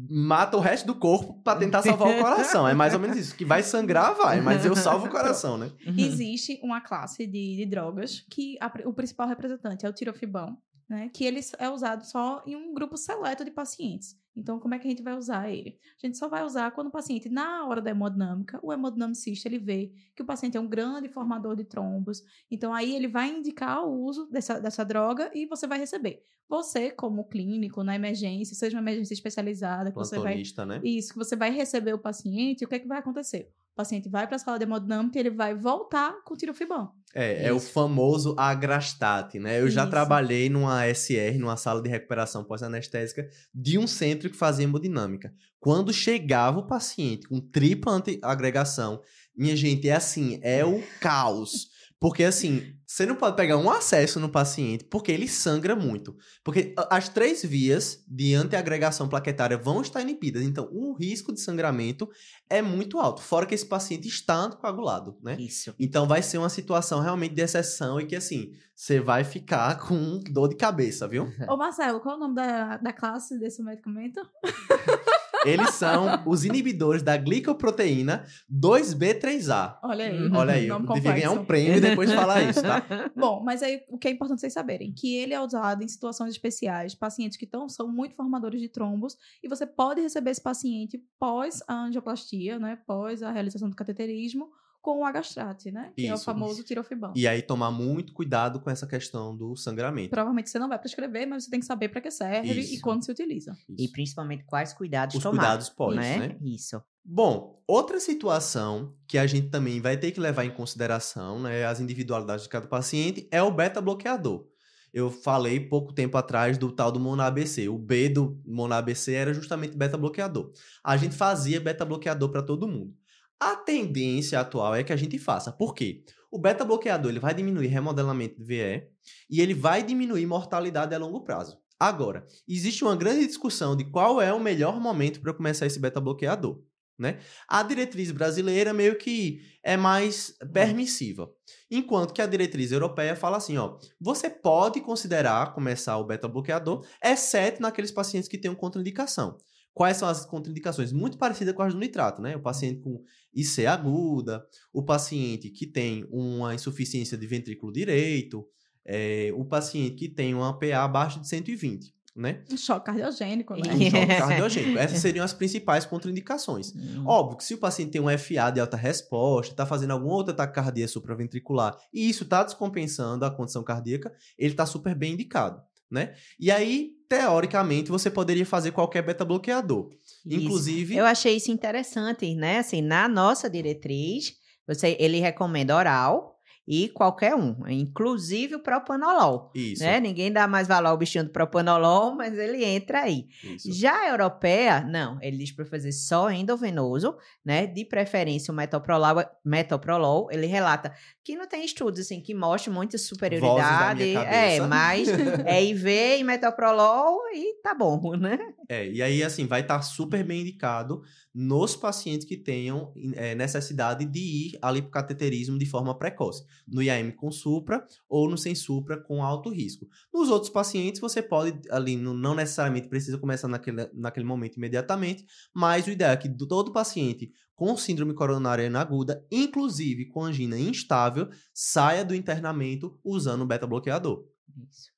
[0.09, 2.67] mata o resto do corpo pra tentar salvar o coração.
[2.67, 3.35] É mais ou menos isso.
[3.35, 5.71] Que vai sangrar, vai, mas eu salvo o coração, né?
[5.87, 10.57] Existe uma classe de, de drogas que a o principal representante é o tirofibão,
[10.89, 11.11] né?
[11.13, 14.19] Que ele é usado só em um grupo seleto de pacientes.
[14.37, 15.79] Então, como é que a gente vai usar ele?
[16.03, 19.59] A gente só vai usar quando o paciente, na hora da hemodinâmica, o hemodinamicista, ele
[19.59, 22.23] vê que o paciente é um grande formador de trombos.
[22.51, 26.25] Então, aí ele vai indicar o uso dessa, dessa droga e você vai receber.
[26.49, 30.43] Você, como clínico, na emergência, seja uma emergência especializada, que você vai...
[30.67, 30.81] né?
[30.85, 33.51] Isso, que você vai receber o paciente, o que é que vai acontecer?
[33.75, 36.93] O paciente vai para a sala de hemodinâmica e ele vai voltar com tirofibam.
[37.13, 39.61] É, é o famoso agrastate, né?
[39.61, 39.91] Eu já Isso.
[39.91, 45.35] trabalhei numa SR, numa sala de recuperação pós-anestésica, de um centro que fazia hemodinâmica.
[45.59, 49.03] Quando chegava o paciente com tripla antiagregação,
[49.37, 51.74] minha gente, é assim, é o caos.
[52.05, 56.15] Porque assim, você não pode pegar um acesso no paciente, porque ele sangra muito.
[56.45, 60.43] Porque as três vias de antiagregação plaquetária vão estar inibidas.
[60.43, 62.07] Então, o risco de sangramento
[62.51, 63.23] é muito alto.
[63.23, 65.35] Fora que esse paciente está anticoagulado, né?
[65.41, 65.75] Isso.
[65.81, 70.21] Então vai ser uma situação realmente de exceção e que assim, você vai ficar com
[70.31, 71.33] dor de cabeça, viu?
[71.49, 74.21] Ô, Marcelo, qual é o nome da, da classe desse medicamento?
[75.45, 79.79] Eles são os inibidores da glicoproteína 2B3A.
[79.83, 80.31] Olha aí.
[80.33, 82.83] Olha aí, eu Nome devia ganhar um prêmio e depois falar isso, tá?
[83.17, 86.31] Bom, mas aí o que é importante vocês saberem, que ele é usado em situações
[86.31, 91.03] especiais, pacientes que tão, são muito formadores de trombos, e você pode receber esse paciente
[91.19, 94.51] pós a angioplastia, né, pós a realização do cateterismo,
[94.85, 97.11] com o agastrate, né, que é o Isso, famoso tirofibam.
[97.17, 100.11] E aí tomar muito cuidado com essa questão do sangramento.
[100.11, 102.83] Provavelmente você não vai prescrever, mas você tem que saber para que serve e Isso.
[102.83, 103.57] quando se utiliza.
[103.79, 105.39] E principalmente quais cuidados Os tomar.
[105.39, 106.19] cuidados pós, né?
[106.19, 106.37] né?
[106.43, 106.83] Isso.
[107.03, 111.81] Bom, outra situação que a gente também vai ter que levar em consideração, né, as
[111.81, 114.47] individualidades de cada paciente, é o beta-bloqueador.
[114.93, 117.71] Eu falei pouco tempo atrás do tal do MONA-ABC.
[117.71, 120.53] O B do MONA-ABC era justamente beta-bloqueador.
[120.85, 122.95] A gente fazia beta-bloqueador para todo mundo.
[123.41, 125.53] A tendência atual é que a gente faça.
[125.53, 126.05] Por quê?
[126.31, 128.89] O beta-bloqueador ele vai diminuir remodelamento de VE
[129.31, 131.59] e ele vai diminuir mortalidade a longo prazo.
[131.79, 136.63] Agora, existe uma grande discussão de qual é o melhor momento para começar esse beta-bloqueador.
[136.99, 137.19] Né?
[137.49, 141.29] A diretriz brasileira meio que é mais permissiva.
[141.69, 147.61] Enquanto que a diretriz europeia fala assim, ó, você pode considerar começar o beta-bloqueador, exceto
[147.61, 149.37] naqueles pacientes que tenham contraindicação.
[149.75, 150.93] Quais são as contraindicações?
[150.93, 152.37] Muito parecidas com as do nitrato, né?
[152.37, 153.03] O paciente com
[153.35, 158.47] IC aguda, o paciente que tem uma insuficiência de ventrículo direito,
[158.87, 162.45] é, o paciente que tem uma PA abaixo de 120, né?
[162.53, 163.75] Um choque cardiogênico, né?
[163.75, 164.79] Um choque cardiogênico.
[164.79, 166.73] Essas seriam as principais contraindicações.
[166.77, 167.05] Hum.
[167.05, 170.33] Óbvio que se o paciente tem um FA de alta resposta, está fazendo alguma outra
[170.33, 175.61] taquicardia supraventricular e isso está descompensando a condição cardíaca, ele está super bem indicado,
[175.95, 176.15] né?
[176.39, 179.89] E aí, teoricamente, você poderia fazer qualquer beta-bloqueador.
[180.27, 182.59] Inclusive, Eu achei isso interessante, né?
[182.59, 184.33] Assim, na nossa diretriz,
[184.67, 186.34] você, ele recomenda oral
[186.67, 189.51] e qualquer um, inclusive o propanolol.
[189.55, 190.01] isso, Né?
[190.01, 193.27] Ninguém dá mais valor ao bichinho do propanolol, mas ele entra aí.
[193.43, 193.73] isso.
[193.73, 197.67] Já a europeia, não, ele diz para fazer só endovenoso, né?
[197.67, 200.29] De preferência o metoprolol, metoprolol.
[200.31, 204.17] Ele relata que não tem estudos assim que mostrem muita superioridade.
[204.17, 205.09] É, mas
[205.45, 208.39] é IV e metoprolol e tá bom, né?
[208.69, 211.03] É, e aí, assim, vai estar super bem indicado
[211.35, 216.45] nos pacientes que tenham é, necessidade de ir ali para cateterismo de forma precoce.
[216.67, 219.89] No IAM com supra ou no sem supra com alto risco.
[220.13, 225.87] Nos outros pacientes, você pode, ali, não necessariamente precisa começar naquele, naquele momento imediatamente, mas
[225.87, 231.29] o ideal é que do- todo paciente com síndrome coronária aguda, inclusive com angina instável,
[231.53, 234.27] saia do internamento usando o beta-bloqueador.
[234.69, 234.91] Isso.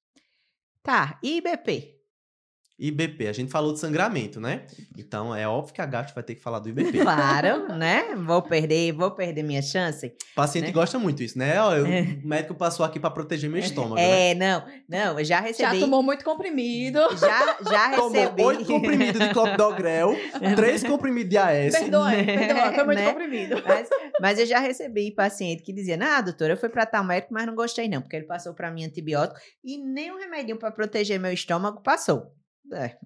[0.82, 1.95] Tá, e IBP?
[2.78, 4.66] IBP, a gente falou de sangramento, né?
[4.98, 6.98] Então é óbvio que a Gato vai ter que falar do IBP.
[7.00, 8.14] Claro, né?
[8.16, 10.06] Vou perder, vou perder minha chance.
[10.32, 10.72] O paciente Né?
[10.72, 11.58] gosta muito disso, né?
[11.60, 12.02] Ó, eu- É.
[12.22, 14.30] O médico passou aqui pra proteger meu estômago, né?
[14.32, 15.80] É, não, não, eu já Já recebi.
[15.80, 16.98] tomou muito comprimido.
[17.16, 18.42] Já, já Tomou recebi.
[18.42, 20.14] oito comprimidos de clopidogrel,
[20.54, 21.72] três comprimidos de AS.
[21.78, 22.24] Perdoa, né?
[22.24, 23.06] perdoa, foi muito Né?
[23.08, 23.62] comprimido.
[23.66, 23.88] Mas,
[24.20, 27.46] mas eu já recebi paciente que dizia: Ah, doutora, eu fui pra tal médico, mas
[27.46, 31.18] não gostei, não, porque ele passou pra mim antibiótico e nem um remedinho pra proteger
[31.18, 32.35] meu estômago passou.
[32.72, 32.96] É.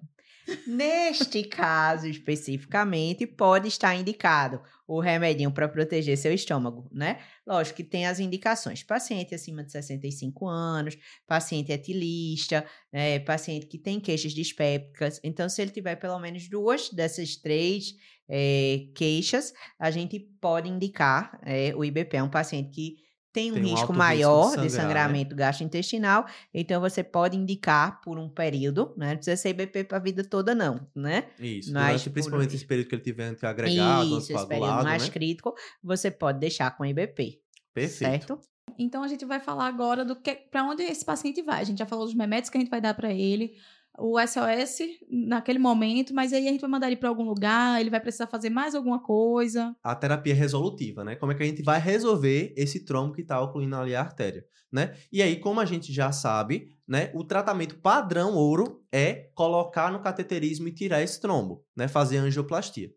[0.65, 7.19] Neste caso especificamente, pode estar indicado o remedinho para proteger seu estômago, né?
[7.45, 10.97] Lógico que tem as indicações: paciente acima de 65 anos,
[11.27, 13.19] paciente etilista, né?
[13.19, 15.19] paciente que tem queixas dispépticas.
[15.23, 17.93] Então, se ele tiver pelo menos duas dessas três
[18.27, 22.17] eh, queixas, a gente pode indicar eh, o IBP.
[22.17, 22.95] É um paciente que
[23.33, 24.69] tem um Tem um risco alto risco de maior de, sangrar, né?
[24.69, 29.09] sangramento gastrointestinal, então você pode indicar por um período, né?
[29.09, 31.25] Não precisa ser IBP para a vida toda, não, né?
[31.39, 35.09] Isso, Mas por- principalmente esse período que ele tiver antiagregado, Isso, esse período mais né?
[35.09, 37.39] crítico, você pode deixar com IBP,
[37.73, 38.27] Perfeito.
[38.27, 38.39] certo?
[38.79, 41.61] Então a gente vai falar agora do que para onde esse paciente vai.
[41.61, 43.53] A gente já falou dos remédios que a gente vai dar para ele,
[44.01, 47.89] o SOS naquele momento, mas aí a gente vai mandar ele para algum lugar, ele
[47.89, 49.75] vai precisar fazer mais alguma coisa.
[49.83, 51.15] A terapia resolutiva, né?
[51.15, 54.43] Como é que a gente vai resolver esse trombo que está ocluindo ali a artéria,
[54.71, 54.95] né?
[55.11, 60.01] E aí, como a gente já sabe, né, o tratamento padrão ouro é colocar no
[60.01, 61.87] cateterismo e tirar esse trombo, né?
[61.87, 62.89] Fazer angioplastia.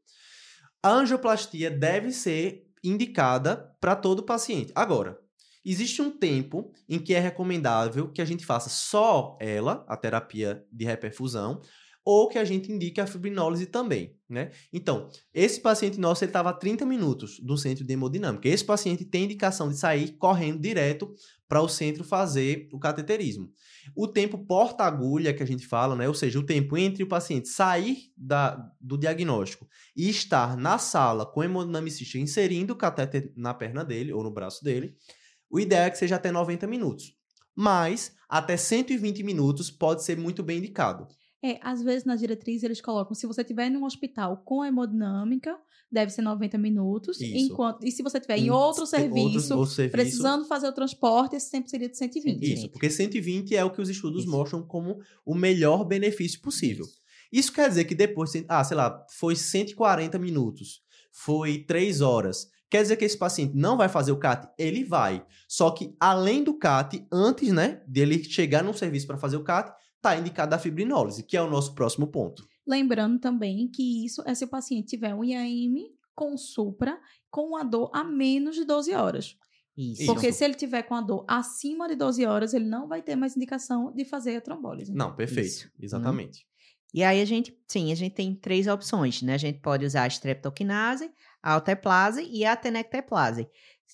[0.82, 4.72] A angioplastia deve ser indicada para todo paciente.
[4.74, 5.18] Agora,
[5.64, 10.64] Existe um tempo em que é recomendável que a gente faça só ela, a terapia
[10.70, 11.60] de reperfusão,
[12.04, 14.50] ou que a gente indique a fibrinólise também, né?
[14.70, 18.46] Então, esse paciente nosso, ele estava a 30 minutos do centro de hemodinâmica.
[18.46, 21.14] Esse paciente tem indicação de sair correndo direto
[21.48, 23.50] para o centro fazer o cateterismo.
[23.96, 26.06] O tempo porta-agulha que a gente fala, né?
[26.06, 31.24] Ou seja, o tempo entre o paciente sair da, do diagnóstico e estar na sala
[31.24, 34.94] com o hemodinamicista inserindo o cateter na perna dele ou no braço dele,
[35.54, 37.14] o ideal é que seja até 90 minutos.
[37.54, 41.06] Mas até 120 minutos pode ser muito bem indicado.
[41.40, 45.56] É, às vezes na diretriz eles colocam, se você estiver em um hospital com hemodinâmica,
[45.92, 47.20] deve ser 90 minutos.
[47.20, 51.36] Enquanto, e se você estiver em, em outro, serviço, outro serviço, precisando fazer o transporte,
[51.36, 52.52] esse sempre seria de 120.
[52.52, 54.32] Isso, porque 120 é o que os estudos Isso.
[54.32, 56.84] mostram como o melhor benefício possível.
[56.84, 57.00] Isso.
[57.30, 60.80] Isso quer dizer que depois, ah, sei lá, foi 140 minutos,
[61.12, 62.48] foi 3 horas.
[62.70, 64.48] Quer dizer que esse paciente não vai fazer o CAT?
[64.58, 65.24] Ele vai.
[65.48, 69.72] Só que além do CAT, antes, né, dele chegar no serviço para fazer o CAT,
[69.96, 72.46] está indicada a fibrinólise, que é o nosso próximo ponto.
[72.66, 75.74] Lembrando também que isso é se o paciente tiver um IAM
[76.14, 76.98] com supra
[77.30, 79.36] com a dor a menos de 12 horas.
[79.76, 80.06] Isso.
[80.06, 83.16] Porque se ele tiver com a dor acima de 12 horas, ele não vai ter
[83.16, 84.92] mais indicação de fazer a trombólise.
[84.92, 85.48] Não, perfeito.
[85.48, 85.70] Isso.
[85.80, 86.40] Exatamente.
[86.42, 86.54] Hum.
[86.94, 89.34] E aí a gente, sim, a gente tem três opções, né?
[89.34, 91.10] A gente pode usar a streptokinase,
[91.44, 93.46] a alteplase e a tenecteplase.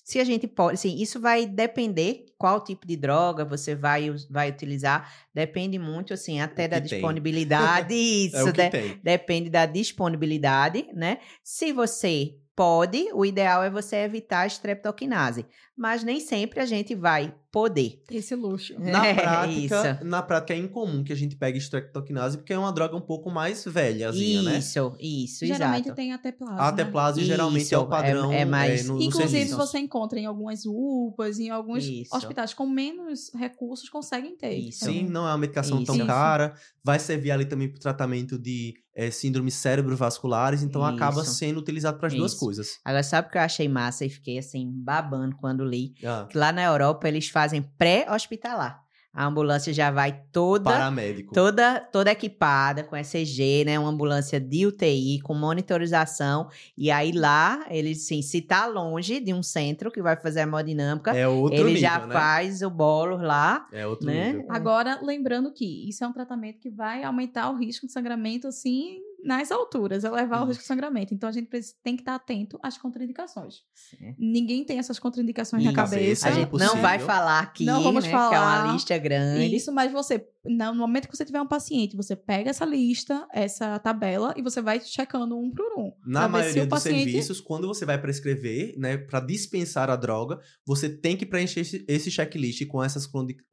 [0.05, 4.49] Se a gente pode, sim, isso vai depender qual tipo de droga você vai, vai
[4.49, 7.93] utilizar, depende muito, assim, até da disponibilidade,
[8.25, 11.19] isso, é de, depende da disponibilidade, né?
[11.43, 15.45] Se você pode, o ideal é você evitar a streptokinase,
[15.81, 18.03] mas nem sempre a gente vai poder.
[18.11, 18.79] Esse luxo.
[18.79, 20.05] Na é, prática, isso.
[20.05, 23.31] na prática é incomum que a gente pegue streptokinase porque é uma droga um pouco
[23.31, 24.57] mais velhazinha, isso, né?
[24.59, 25.95] Isso, isso, Geralmente exato.
[25.95, 26.61] tem até plase.
[26.61, 27.25] A ateplase né?
[27.25, 28.31] geralmente isso, é o padrão.
[28.31, 28.85] É, é mais...
[28.85, 32.15] É, no, Inclusive, no você encontra em algumas UPAs, em alguns isso.
[32.15, 34.53] hospitais com menos recursos conseguem ter.
[34.53, 34.85] Isso.
[34.85, 36.53] Sim, não é uma medicação tão cara.
[36.83, 41.97] Vai servir ali também para o tratamento de é, síndromes cerebrovasculares, então acaba sendo utilizado
[41.97, 42.79] para as duas coisas.
[42.83, 45.93] Agora, sabe o que eu achei massa e fiquei assim, babando quando li?
[46.03, 46.27] Ah.
[46.35, 48.81] Lá na Europa eles fazem pré-hospitalar.
[49.13, 51.33] A ambulância já vai toda Paramédico.
[51.33, 53.77] toda toda equipada com ECG, né?
[53.77, 59.33] Uma ambulância de UTI com monitorização e aí lá ele sim, se tá longe de
[59.33, 62.13] um centro que vai fazer a hemodinâmica, é outro ele nível, já né?
[62.13, 63.67] faz o bolo lá.
[63.73, 64.31] É outro né?
[64.31, 64.45] nível.
[64.49, 69.01] Agora, lembrando que isso é um tratamento que vai aumentar o risco de sangramento assim
[69.23, 70.45] nas alturas, elevar Isso.
[70.45, 71.13] o risco de sangramento.
[71.13, 71.47] Então a gente
[71.83, 73.61] tem que estar atento às contraindicações.
[73.73, 74.15] Sim.
[74.17, 75.71] Ninguém tem essas contraindicações Isso.
[75.71, 76.27] na cabeça.
[76.27, 78.29] A gente não vai falar aqui, não vamos né, falar.
[78.29, 79.55] que é uma lista grande.
[79.55, 83.77] Isso, mas você no momento que você tiver um paciente, você pega essa lista, essa
[83.79, 85.91] tabela e você vai checando um por um.
[86.05, 87.03] Na maioria dos paciente...
[87.03, 92.09] serviços, quando você vai prescrever, né, para dispensar a droga, você tem que preencher esse
[92.09, 93.07] checklist com essas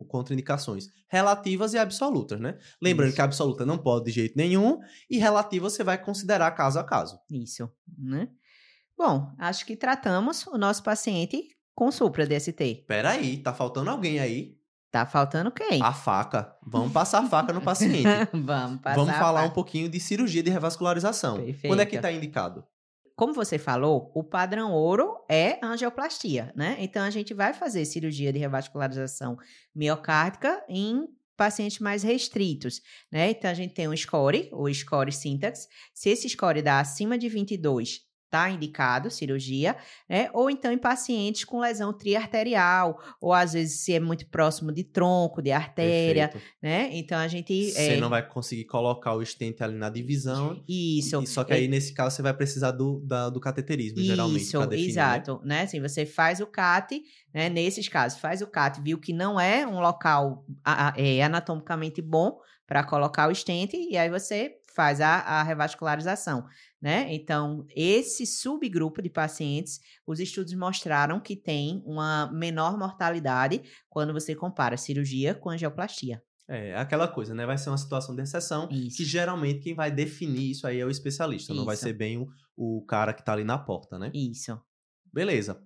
[0.07, 2.57] contraindicações relativas e absolutas, né?
[2.81, 3.17] Lembrando Isso.
[3.17, 4.79] que a absoluta não pode de jeito nenhum
[5.11, 7.19] e relativa você vai considerar caso a caso.
[7.31, 8.29] Isso, né?
[8.97, 12.85] Bom, acho que tratamos o nosso paciente com supra DST.
[12.89, 14.58] Peraí, tá faltando alguém aí
[14.91, 15.83] Tá faltando quem?
[15.83, 16.57] A faca.
[16.67, 18.05] Vamos passar a faca no paciente.
[18.33, 18.97] Vamos passar.
[18.97, 21.37] Vamos falar um pouquinho de cirurgia de revascularização.
[21.37, 21.69] Perfeito.
[21.69, 22.65] Quando é que está indicado?
[23.15, 26.77] Como você falou, o padrão ouro é angioplastia, né?
[26.79, 29.37] Então a gente vai fazer cirurgia de revascularização
[29.75, 31.05] miocárdica em
[31.37, 33.31] pacientes mais restritos, né?
[33.31, 35.69] Então a gente tem um score, o score syntax.
[35.93, 39.77] Se esse score dá acima de 22, tá indicado cirurgia,
[40.09, 40.29] né?
[40.33, 44.85] Ou então em pacientes com lesão triarterial, ou às vezes se é muito próximo de
[44.85, 46.55] tronco, de artéria, Perfeito.
[46.63, 46.91] né?
[46.93, 48.01] Então a gente você é...
[48.01, 50.63] não vai conseguir colocar o estente ali na divisão.
[50.69, 51.23] Isso.
[51.23, 51.69] E, só que aí é...
[51.69, 54.77] nesse caso você vai precisar do, da, do cateterismo, Isso, geralmente, Isso, né?
[54.77, 55.63] exato, né?
[55.63, 57.01] Assim, você faz o CAT,
[57.33, 57.49] né?
[57.49, 60.45] Nesses casos, faz o CAT, viu que não é um local
[60.97, 66.45] é, anatomicamente bom para colocar o estente e aí você faz a, a revascularização
[66.81, 67.13] né?
[67.13, 74.35] Então, esse subgrupo de pacientes, os estudos mostraram que tem uma menor mortalidade quando você
[74.35, 76.23] compara cirurgia com angioplastia.
[76.49, 77.45] É, aquela coisa, né?
[77.45, 78.97] Vai ser uma situação de exceção isso.
[78.97, 81.59] que geralmente quem vai definir isso aí é o especialista, isso.
[81.59, 84.11] não vai ser bem o, o cara que tá ali na porta, né?
[84.15, 84.59] Isso.
[85.13, 85.63] Beleza.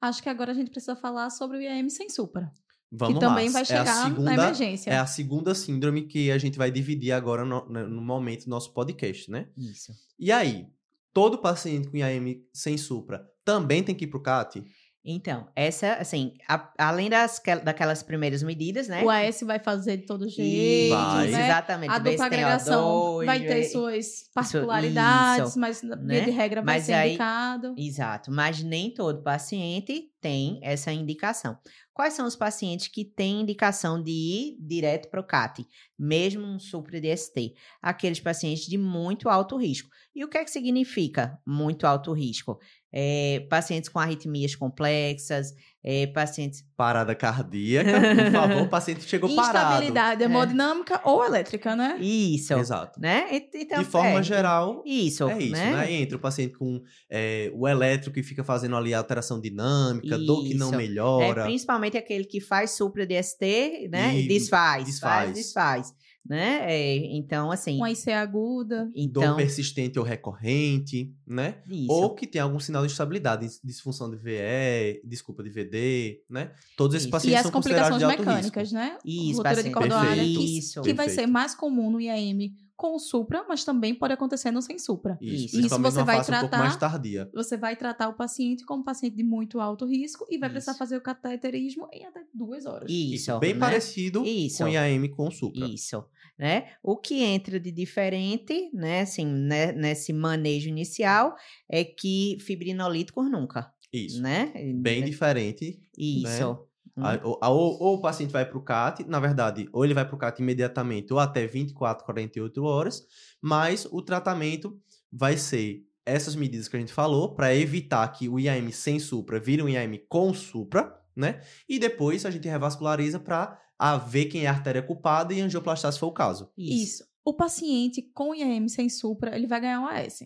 [0.00, 2.52] Acho que agora a gente precisa falar sobre o IAM sem supra.
[2.92, 3.52] Vamos que também lá.
[3.52, 4.90] vai É a chegar segunda- na emergência.
[4.90, 8.50] É a segunda síndrome que a gente vai dividir agora no, no- no momento do
[8.50, 9.46] nosso podcast, né?
[9.56, 9.92] Isso.
[10.18, 10.66] E aí,
[11.12, 14.62] todo paciente com IAM sem supra também tem que ir pro CAT?
[15.02, 19.02] Então, essa, assim, a- além das, que- daquelas primeiras medidas, né?
[19.02, 21.28] O AS vai fazer de todo jeito, Vai.
[21.28, 21.44] Né?
[21.46, 21.90] exatamente.
[21.90, 22.84] A dupla agregação
[23.16, 26.20] O2, vai ter ver- suas particularidades, isso, mas né?
[26.20, 27.74] de regra vai Mas ser aí- indicado.
[27.78, 31.56] Exato, mas nem todo paciente tem essa indicação.
[31.94, 35.66] Quais são os pacientes que têm indicação de ir direto para o CAT,
[35.98, 37.54] mesmo um supra DST?
[37.82, 39.88] Aqueles pacientes de muito alto risco.
[40.14, 42.58] E o que é que significa muito alto risco?
[42.92, 46.64] É, pacientes com arritmias complexas, é, pacientes.
[46.76, 49.58] Parada cardíaca, por favor, o paciente chegou parado.
[49.68, 51.96] Instabilidade hemodinâmica ou elétrica, né?
[52.00, 53.00] Isso, Exato.
[53.00, 53.26] né?
[53.30, 55.72] E- Então, De forma é, geral, Isso, é isso, né?
[55.72, 55.92] né?
[55.92, 60.54] Entra o paciente com é, o elétrico que fica fazendo ali alteração dinâmica, dor que
[60.54, 60.74] não Isso.
[60.74, 61.44] É, melhora.
[61.44, 64.16] principalmente aquele que faz supra DST, né?
[64.16, 65.24] E E desfaz, desfaz.
[65.24, 65.94] faz, desfaz,
[66.30, 66.60] né?
[66.72, 68.84] É, então, assim, Uma IC aguda.
[68.84, 71.56] Dor então, persistente ou recorrente, né?
[71.68, 71.90] isso.
[71.90, 76.52] Ou que tem algum sinal de instabilidade, disfunção de VE, desculpa, de VD, né?
[76.76, 77.10] Todos esses Isso.
[77.10, 78.74] pacientes E as são considerados complicações de alto mecânicas, risco.
[78.76, 78.98] né?
[79.04, 80.58] Isso, Rotura de cordoária, que.
[80.58, 80.82] Isso.
[80.82, 81.26] que vai Perfeito.
[81.26, 85.18] ser mais comum no IAM com supra, mas também pode acontecer no sem supra.
[85.20, 85.68] Isso, Isso.
[85.78, 87.28] você vai um tratar- mais tardia.
[87.34, 90.78] Você vai tratar o paciente como paciente de muito alto risco e vai precisar Isso.
[90.78, 92.90] fazer o cateterismo em até duas horas.
[92.90, 93.60] Isso, bem né?
[93.60, 94.64] parecido Isso.
[94.64, 95.66] com IAM com Supra.
[95.66, 96.02] Isso,
[96.40, 96.68] né?
[96.82, 101.34] O que entra de diferente, né, assim, né, nesse manejo inicial
[101.70, 104.22] é que fibrinolíticos nunca, Isso.
[104.22, 104.50] né?
[104.76, 105.78] Bem diferente.
[105.96, 106.66] Isso.
[106.96, 109.94] A- Ou, a- ou- ou o paciente vai para o CAT, na verdade, ou ele
[109.94, 113.06] vai para o CAT imediatamente ou até 24, 48 horas,
[113.40, 114.78] mas o tratamento
[115.12, 119.38] vai ser essas medidas que a gente falou para evitar que o IAM sem supra
[119.38, 121.40] vire um IAM com supra, né?
[121.68, 123.58] E depois a gente revasculariza para
[123.96, 126.50] ver quem é a artéria culpada e angioplastar se for o caso.
[126.56, 127.04] Isso.
[127.24, 130.20] O paciente com IAM sem supra, ele vai ganhar um AS.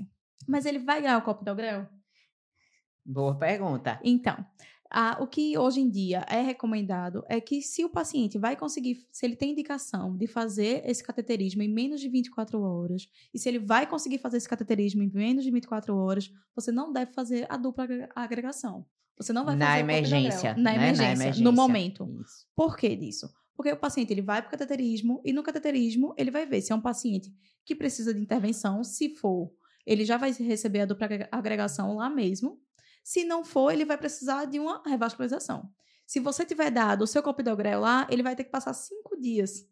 [0.46, 1.88] Mas ele vai ganhar o copo del grau?
[3.04, 4.00] Boa pergunta.
[4.02, 4.36] Então,
[4.90, 9.06] a- o que hoje em dia é recomendado é que se o paciente vai conseguir,
[9.12, 13.48] se ele tem indicação de fazer esse cateterismo em menos de 24 horas, e se
[13.48, 17.46] ele vai conseguir fazer esse cateterismo em menos de 24 horas, você não deve fazer
[17.50, 18.86] a dupla agre- agregação.
[19.18, 20.18] Você não vai Na fazer o copo del grau.
[20.20, 20.76] emergência, Na né?
[20.76, 22.04] emergência, no momento.
[22.22, 22.46] Isso.
[22.56, 23.28] Por que disso?
[23.56, 26.72] Porque o paciente ele vai para o cateterismo e no cateterismo ele vai ver se
[26.72, 27.32] é um paciente
[27.64, 28.82] que precisa de intervenção.
[28.82, 29.52] Se for,
[29.86, 32.60] ele já vai receber a dupla agrega- agregação lá mesmo.
[33.02, 35.70] Se não for, ele vai precisar de uma revascularização.
[36.06, 39.66] Se você tiver dado o seu copidogrel lá, ele vai ter que passar cinco dias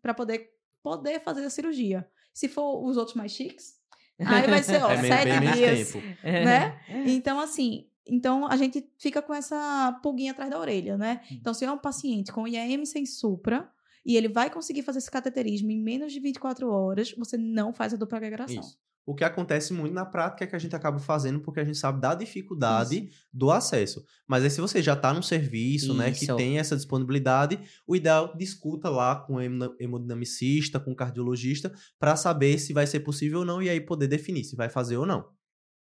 [0.00, 0.50] para poder,
[0.82, 2.06] poder fazer a cirurgia.
[2.32, 3.74] Se for os outros mais chiques,
[4.18, 5.92] aí vai ser, ó, é bem, sete bem menos dias.
[5.92, 6.06] tempo.
[6.22, 6.80] Né?
[7.06, 11.22] Então, assim, então a gente fica com essa pulguinha atrás da orelha, né?
[11.30, 13.70] Então, se é um paciente com IAM sem supra
[14.04, 17.94] e ele vai conseguir fazer esse cateterismo em menos de 24 horas, você não faz
[17.94, 18.60] a dupla agregação.
[18.60, 18.78] Isso.
[19.06, 21.76] O que acontece muito na prática é que a gente acaba fazendo porque a gente
[21.76, 24.02] sabe da dificuldade do acesso.
[24.26, 26.36] Mas aí, se você já está num serviço, né, que Isso.
[26.36, 32.16] tem essa disponibilidade, o ideal discuta lá com o hemo- hemodinamicista, com o cardiologista, para
[32.16, 35.04] saber se vai ser possível ou não e aí poder definir se vai fazer ou
[35.04, 35.28] não.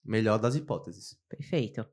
[0.04, 1.16] Melhor das hipóteses.
[1.28, 1.86] Perfeito.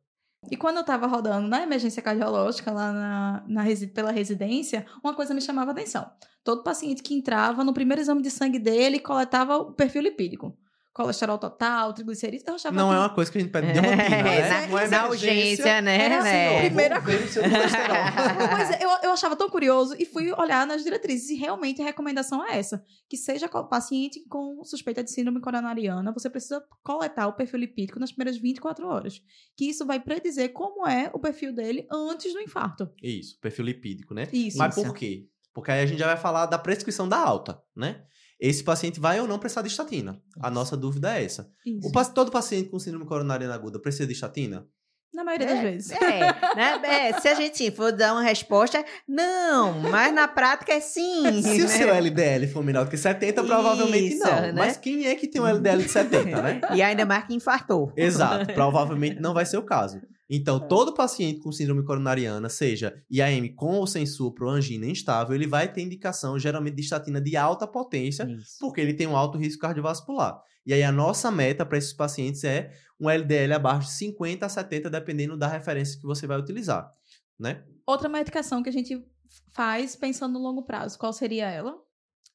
[0.49, 5.33] E quando eu tava rodando na emergência cardiológica, lá na, na pela residência, uma coisa
[5.33, 6.09] me chamava atenção.
[6.43, 10.57] Todo paciente que entrava, no primeiro exame de sangue dele, coletava o perfil lipídico.
[10.93, 12.47] Colesterol total, triglicerídeos.
[12.47, 14.49] Eu achava Não que- é uma coisa que a gente pede de rotina, É, né?
[14.49, 16.03] na- Uma na emergência, urgência, né?
[16.05, 16.59] era assim, né?
[16.67, 17.95] primeira seu colesterol.
[18.55, 21.85] Pois é, eu, eu achava tão curioso e fui olhar nas diretrizes e realmente a
[21.85, 27.33] recomendação é essa, que seja paciente com suspeita de síndrome coronariana, você precisa coletar o
[27.33, 29.21] perfil lipídico nas primeiras 24 horas,
[29.55, 32.89] que isso vai predizer como é o perfil dele antes do infarto.
[33.01, 34.27] Isso, perfil lipídico, né?
[34.33, 34.57] Isso.
[34.57, 35.27] Mas por quê?
[35.53, 38.03] Porque aí a gente já vai falar da prescrição da alta, né?
[38.39, 40.21] Esse paciente vai ou não precisar de estatina?
[40.39, 41.51] A nossa dúvida é essa.
[41.83, 44.65] O, todo paciente com síndrome coronariana aguda precisa de estatina?
[45.13, 45.91] Na maioria das vezes.
[45.91, 46.19] É,
[46.55, 46.79] né?
[46.83, 51.23] É, se a gente for dar uma resposta, não, mas na prática é sim.
[51.41, 51.65] Se né?
[51.65, 54.41] o seu LDL for menor do que 70, provavelmente Isso, não.
[54.41, 54.51] né?
[54.53, 56.61] Mas quem é que tem um LDL de 70, né?
[56.73, 57.91] E ainda mais que infartou.
[57.97, 59.99] Exato, provavelmente não vai ser o caso.
[60.29, 65.33] Então, todo paciente com síndrome coronariana, seja IAM com ou sem supra ou angina instável,
[65.33, 68.57] ele vai ter indicação geralmente de estatina de alta potência, Isso.
[68.59, 70.39] porque ele tem um alto risco cardiovascular.
[70.65, 74.49] E aí a nossa meta para esses pacientes é um LDL abaixo de 50 a
[74.49, 76.93] 70, dependendo da referência que você vai utilizar,
[77.39, 77.63] né?
[77.87, 79.03] Outra medicação que a gente
[79.51, 81.75] faz pensando no longo prazo, qual seria ela?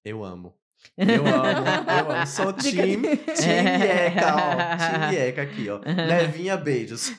[0.04, 0.58] Eu amo.
[0.96, 2.26] Eu amo, eu amo.
[2.26, 5.08] Sou time, time Eca, ó.
[5.08, 5.80] Time Eca aqui, ó.
[5.84, 7.12] Levinha, beijos.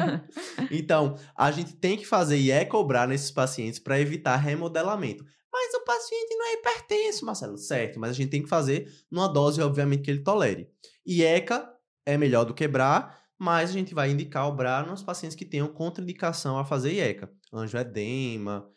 [0.70, 5.24] então, a gente tem que fazer e é cobrar nesses pacientes para evitar remodelamento.
[5.52, 7.58] Mas o paciente não é hipertenso, Marcelo.
[7.58, 10.68] Certo, mas a gente tem que fazer numa dose, obviamente, que ele tolere.
[11.06, 11.70] E ECA
[12.06, 15.44] é melhor do que BRA, mas a gente vai indicar o BRA nos pacientes que
[15.44, 17.30] tenham contraindicação a fazer IECA.
[17.52, 18.68] Anjoedema,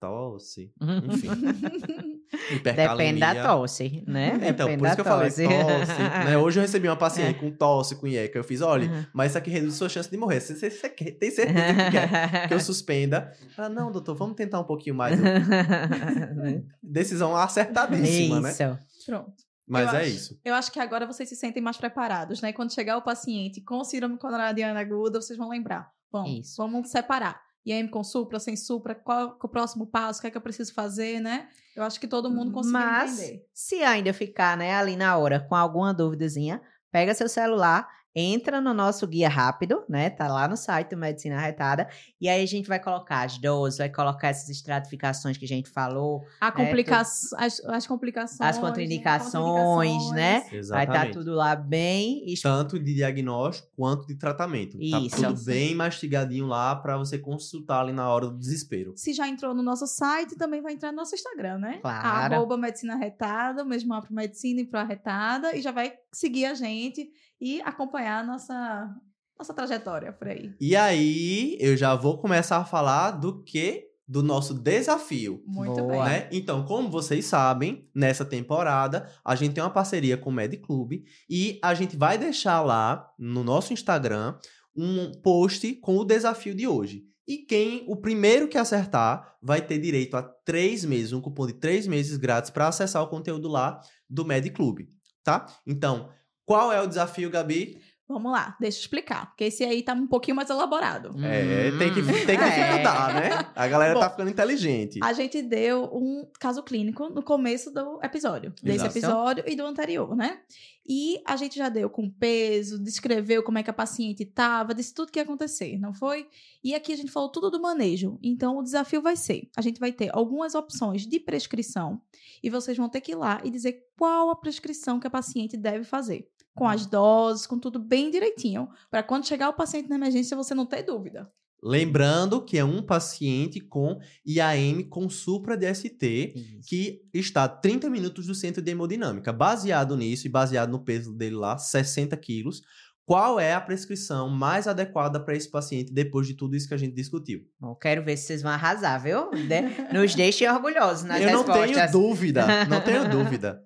[0.00, 2.17] tosse, enfim.
[2.62, 4.32] Depende da tosse, né?
[4.42, 5.46] Então, Depende por isso que eu falei tosse.
[5.46, 6.36] né?
[6.38, 7.40] Hoje eu recebi uma paciente É.
[7.40, 8.38] com tosse, com IECA.
[8.38, 9.04] Eu fiz, olha, Uhum.
[9.12, 10.40] mas isso aqui reduz sua chance de morrer.
[10.40, 13.32] Você, você- você quer- tem certeza que quer que eu suspenda?
[13.56, 15.18] Ela, não, doutor, vamos tentar um pouquinho mais.
[16.82, 18.50] Decisão acertadíssima, né?
[18.50, 18.78] Isso.
[19.06, 19.32] Pronto.
[19.66, 20.40] Mas Eu é acho- isso.
[20.44, 22.52] Eu acho que agora vocês se sentem mais preparados, né?
[22.52, 25.90] Quando chegar o paciente com síndrome coronariana aguda, vocês vão lembrar.
[26.10, 26.56] Bom, Isso.
[26.56, 27.38] vamos separar.
[27.72, 30.42] IM com supra, sem supra, qual é o próximo passo, o que é que eu
[30.42, 31.48] preciso fazer, né?
[31.76, 33.46] Eu acho que todo mundo conseguiu Mas, entender.
[33.54, 36.60] se ainda ficar, né, ali na hora com alguma duvidazinha,
[36.90, 37.88] pega seu celular,
[38.18, 40.10] entra no nosso guia rápido, né?
[40.10, 41.88] Tá lá no site do Medicina Arretada.
[42.20, 45.68] E aí a gente vai colocar as doses, vai colocar essas estratificações que a gente
[45.70, 46.98] falou, A complica...
[46.98, 47.32] as,
[47.64, 48.40] as complicações.
[48.40, 48.62] as né?
[48.62, 50.40] contraindicações, né?
[50.40, 51.12] Vai estar Exatamente.
[51.12, 54.78] tudo lá bem Tanto de diagnóstico quanto de tratamento.
[54.78, 55.16] Tá Isso.
[55.16, 58.92] tudo bem mastigadinho lá para você consultar ali na hora do desespero.
[58.96, 61.78] Se já entrou no nosso site, também vai entrar no nosso Instagram, né?
[61.80, 62.34] Claro.
[62.34, 65.56] Arroba Medicina Arretada, o mesmo lá pro Medicina e pro Arretada.
[65.56, 67.10] E já vai seguir a gente
[67.40, 68.94] e acompanhar a nossa,
[69.38, 70.52] nossa trajetória por aí.
[70.60, 73.86] E aí, eu já vou começar a falar do que?
[74.06, 75.42] Do nosso desafio.
[75.46, 75.88] Muito Boa.
[75.88, 76.02] bem.
[76.02, 76.28] Né?
[76.32, 81.58] Então, como vocês sabem, nessa temporada a gente tem uma parceria com o MedClub e
[81.62, 84.34] a gente vai deixar lá no nosso Instagram
[84.74, 87.04] um post com o desafio de hoje.
[87.26, 91.52] E quem, o primeiro que acertar, vai ter direito a três meses, um cupom de
[91.52, 94.88] três meses grátis para acessar o conteúdo lá do MedClub,
[95.28, 95.46] tá?
[95.66, 96.10] Então,
[96.46, 97.82] qual é o desafio, Gabi?
[98.08, 101.10] Vamos lá, deixa eu explicar, porque esse aí tá um pouquinho mais elaborado.
[101.22, 102.06] É, tem que, Hum.
[102.26, 102.82] tem que É.
[103.12, 103.50] né?
[103.54, 104.98] A galera Bom, tá ficando inteligente.
[105.02, 108.96] A gente deu um caso clínico no começo do episódio, desse Exato.
[108.98, 110.40] episódio e do anterior, né?
[110.88, 114.94] E a gente já deu com peso, descreveu como é que a paciente estava, disse
[114.94, 116.26] tudo que ia acontecer, não foi?
[116.64, 118.18] E aqui a gente falou tudo do manejo.
[118.22, 122.00] Então o desafio vai ser: a gente vai ter algumas opções de prescrição
[122.42, 125.58] e vocês vão ter que ir lá e dizer qual a prescrição que a paciente
[125.58, 126.26] deve fazer.
[126.58, 130.54] Com as doses, com tudo bem direitinho, para quando chegar o paciente na emergência você
[130.54, 131.30] não ter dúvida.
[131.62, 136.68] Lembrando que é um paciente com IAM com supra DST Isso.
[136.68, 139.32] que está a 30 minutos do centro de hemodinâmica.
[139.32, 142.62] Baseado nisso e baseado no peso dele lá, 60 quilos,
[143.04, 146.78] qual é a prescrição mais adequada para esse paciente depois de tudo isso que a
[146.78, 147.40] gente discutiu?
[147.58, 149.28] Bom, quero ver se vocês vão arrasar, viu?
[149.30, 151.70] De- Nos deixem orgulhosos nas Eu não respostas.
[151.76, 153.64] tenho dúvida, não tenho dúvida.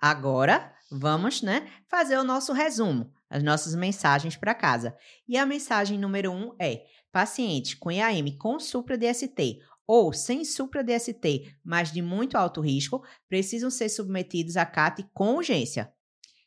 [0.00, 4.96] Agora, vamos, né, fazer o nosso resumo, as nossas mensagens para casa.
[5.26, 10.84] E a mensagem número um é: pacientes com IAM com supra DST ou sem supra
[10.84, 15.92] DST, mas de muito alto risco, precisam ser submetidos a CAT com urgência.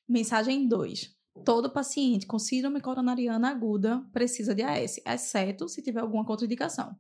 [0.08, 1.14] Mensagem 2.
[1.43, 6.98] Todo paciente com síndrome coronariana aguda precisa de AS, exceto se tiver alguma contraindicação.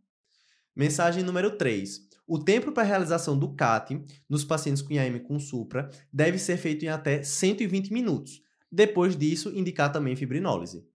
[0.75, 2.09] Mensagem número 3.
[2.27, 6.57] O tempo para a realização do CAT nos pacientes com IAM com supra deve ser
[6.57, 8.41] feito em até 120 minutos.
[8.71, 10.87] Depois disso, indicar também fibrinólise.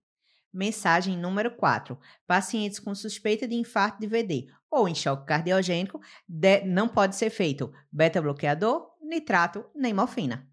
[0.53, 1.97] Mensagem número 4.
[2.27, 7.29] Pacientes com suspeita de infarto de VD ou em choque cardiogênico de- não pode ser
[7.29, 10.45] feito beta-bloqueador, nitrato nem morfina.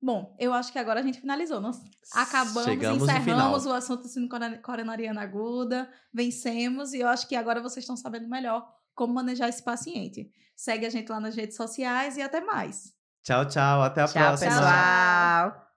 [0.00, 1.60] Bom, eu acho que agora a gente finalizou.
[1.60, 1.78] Nós
[2.14, 7.60] acabamos, Chegamos encerramos o assunto da síndrome coronariana aguda, vencemos e eu acho que agora
[7.62, 10.30] vocês estão sabendo melhor como manejar esse paciente.
[10.56, 12.92] Segue a gente lá nas redes sociais e até mais.
[13.22, 13.82] Tchau, tchau.
[13.82, 14.50] Até a Tchau, próxima.
[14.50, 15.71] pessoal!